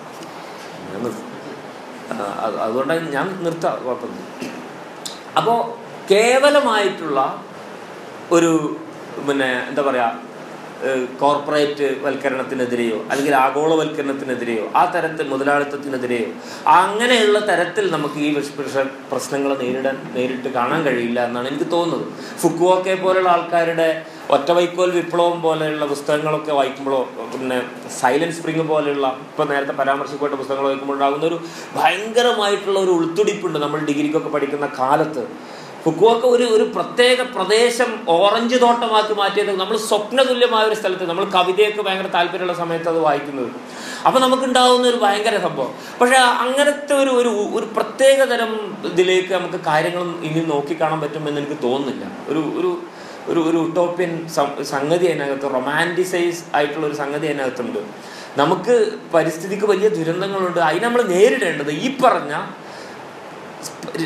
അതുകൊണ്ട് 2.65 2.93
ഞാൻ 3.15 3.27
നിർത്താം 3.45 3.77
കുഴപ്പമില്ല 3.85 4.21
അപ്പോൾ 5.39 5.57
കേവലമായിട്ടുള്ള 6.11 7.19
ഒരു 8.35 8.51
പിന്നെ 9.27 9.49
എന്താ 9.69 9.81
പറയുക 9.87 10.33
കോർപ്പറേറ്റ് 11.21 11.85
വൽക്കരണത്തിനെതിരെയോ 12.05 12.97
അല്ലെങ്കിൽ 13.11 13.33
ആഗോളവൽക്കരണത്തിനെതിരെയോ 13.43 14.65
ആ 14.79 14.81
തരത്തിൽ 14.95 15.25
മുതലാളിത്തത്തിനെതിരെയോ 15.33 16.27
അങ്ങനെയുള്ള 16.79 17.39
തരത്തിൽ 17.49 17.85
നമുക്ക് 17.95 18.19
ഈ 18.25 18.29
പ്രശ്നങ്ങൾ 19.11 19.51
നേരിടാൻ 19.61 19.97
നേരിട്ട് 20.15 20.49
കാണാൻ 20.57 20.81
കഴിയില്ല 20.87 21.19
എന്നാണ് 21.27 21.47
എനിക്ക് 21.51 21.69
തോന്നുന്നത്. 21.75 22.05
ഫുക്കുവോക്കെ 22.41 22.95
പോലുള്ള 23.03 23.29
ആൾക്കാരുടെ 23.35 23.89
ഒറ്റവൈക്കോൽ 24.33 24.91
വിപ്ലവം 24.91 25.41
പോലെയുള്ള 25.41 25.85
പുസ്തകങ്ങളൊക്കെ 25.85 26.51
വായിക്കുമ്പോഴോ 26.51 27.01
പിന്നെ 27.33 27.57
സൈലൻസ് 27.99 28.37
സ്പ്രിങ് 28.37 28.63
പോലെയുള്ള 28.69 29.07
ഇപ്പോൾ 29.31 29.45
നേരത്തെ 29.49 29.71
പരാമർശിക്കപ്പെട്ട 29.71 30.33
പുസ്തകങ്ങൾ 30.33 30.65
വായിക്കുമ്പോൾ 30.65 30.93
ഉണ്ടാകുന്ന 30.93 31.25
ഒരു 31.25 31.37
ഭയങ്കരമായിട്ടുള്ള 31.75 32.79
ഒരു 32.79 32.89
ഉൾത്തുടിപ്പുണ്ട് 32.89 33.59
നമ്മൾ 33.59 33.79
ഡിഗ്രിക്കൊക്കെ 33.79 34.29
പഠിക്കുന്ന 34.29 34.69
കാലത്ത്. 34.79 35.23
ഫുക്കുവൊക്കെ 35.83 36.27
ഒരു 36.27 36.43
ഒരു 36.43 36.63
പ്രത്യേക 36.75 37.21
പ്രദേശം 37.21 37.89
ഓറഞ്ച് 38.09 38.61
തോട്ടമാക്കി 38.61 39.13
മാറ്റിയത് 39.13 39.51
നമ്മൾ 39.59 39.77
സ്വപ്നതുല്യമായ 39.77 40.63
ഒരു 40.65 40.75
സ്ഥലത്ത് 40.75 41.09
നമ്മൾ 41.09 41.25
കവിതയൊക്കെ 41.25 41.81
ഭയങ്കര 41.81 42.07
താല്പര്യമുള്ള 42.07 42.53
സമയത്ത് 42.53 42.89
അത് 42.89 42.99
വായിക്കുന്നത്. 42.99 43.51
അപ്പോൾ 44.07 44.19
നമുക്കുണ്ടാവുന്ന 44.19 44.87
ഒരു 44.87 44.97
ഭയങ്കര 44.97 45.37
സംഭവം. 45.37 45.71
പക്ഷേ 46.01 46.15
അങ്ങനത്തെ 46.15 46.93
ഒരു 46.93 47.09
ഒരു 47.09 47.29
ഒരു 47.59 47.65
പ്രത്യേക 47.77 48.23
തരം 48.23 48.51
ഇതിലേക്ക് 48.91 49.33
നമുക്ക് 49.33 49.61
കാര്യങ്ങൾ 49.69 50.03
ഇനി 50.29 50.43
നോക്കിക്കാണാൻ 50.53 50.99
പറ്റുമെന്ന് 51.01 51.41
എനിക്ക് 51.41 51.59
തോന്നുന്നില്ല. 51.63 52.05
ഒരു 52.29 52.43
ഒരു 52.61 52.71
ഒരു 53.29 53.39
ഒരു 53.49 53.57
ഉട്ടോപ്യൻ 53.57 54.11
സംഗതി 54.73 55.05
അതിനകത്ത് 55.05 55.47
റൊമാന്റിസൈസ് 55.53 56.43
ആയിട്ടുള്ള 56.55 56.87
ഒരു 56.87 56.95
സംഗതി 56.95 57.27
അതിനകത്തുണ്ട്. 57.27 57.79
നമുക്ക് 58.37 58.75
പരിസ്ഥിതിക്ക് 59.13 59.65
വലിയ 59.65 59.87
ദുരന്തങ്ങളുണ്ട്. 59.89 60.59
അതിന് 60.59 60.83
നമ്മൾ 60.83 61.01
നേരിടേണ്ടത് 61.01 61.71
ഈ 61.71 61.97
പറഞ്ഞ 62.03 62.33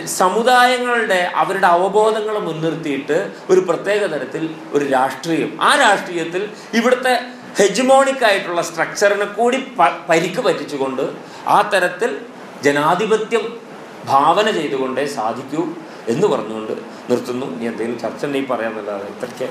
സമുദായങ്ങളുടെ 0.06 1.32
അവരുടെ 1.36 1.68
അവബോധങ്ങൾ 1.68 2.40
മുൻനിർത്തിയിട്ട് 2.40 3.32
ഒരു 3.50 3.60
പ്രത്യേക 3.60 4.06
തരത്തിൽ 4.06 4.44
ഒരു 4.74 4.86
രാഷ്ട്രീയം. 4.86 5.62
ആ 5.62 5.76
രാഷ്ട്രീയത്തിൽ 5.76 6.50
ഇവിടുത്തെ 6.74 7.14
ഹെജ്മോണിക് 7.60 8.24
ആയിട്ടുള്ള 8.24 8.62
സ്ട്രക്ചറിനെ 8.62 9.26
കൂടി 9.26 9.58
പരിക്ക് 10.10 10.42
പറ്റിച്ചുകൊണ്ട് 10.42 11.02
ആ 11.48 11.70
തരത്തിൽ 11.74 12.18
ജനാധിപത്യം 12.64 13.46
ഭാവന 14.06 14.52
ചെയ്തുകൊണ്ടേ 14.52 15.06
സാധിക്കൂ 15.06 15.64
എന്ന് 16.08 16.28
പറഞ്ഞുകൊണ്ട് 16.28 16.89
നിർത്തുന്നു. 17.12 17.48
ഇനി 17.56 17.68
എന്തെങ്കിലും 17.72 18.00
ചർച്ച 18.04 18.24
ഉണ്ടെങ്കിൽ 18.26 18.50
പറയാമെന്നല്ലാതെ 18.54 19.08
ഇത്രയ്ക്ക് 19.14 19.48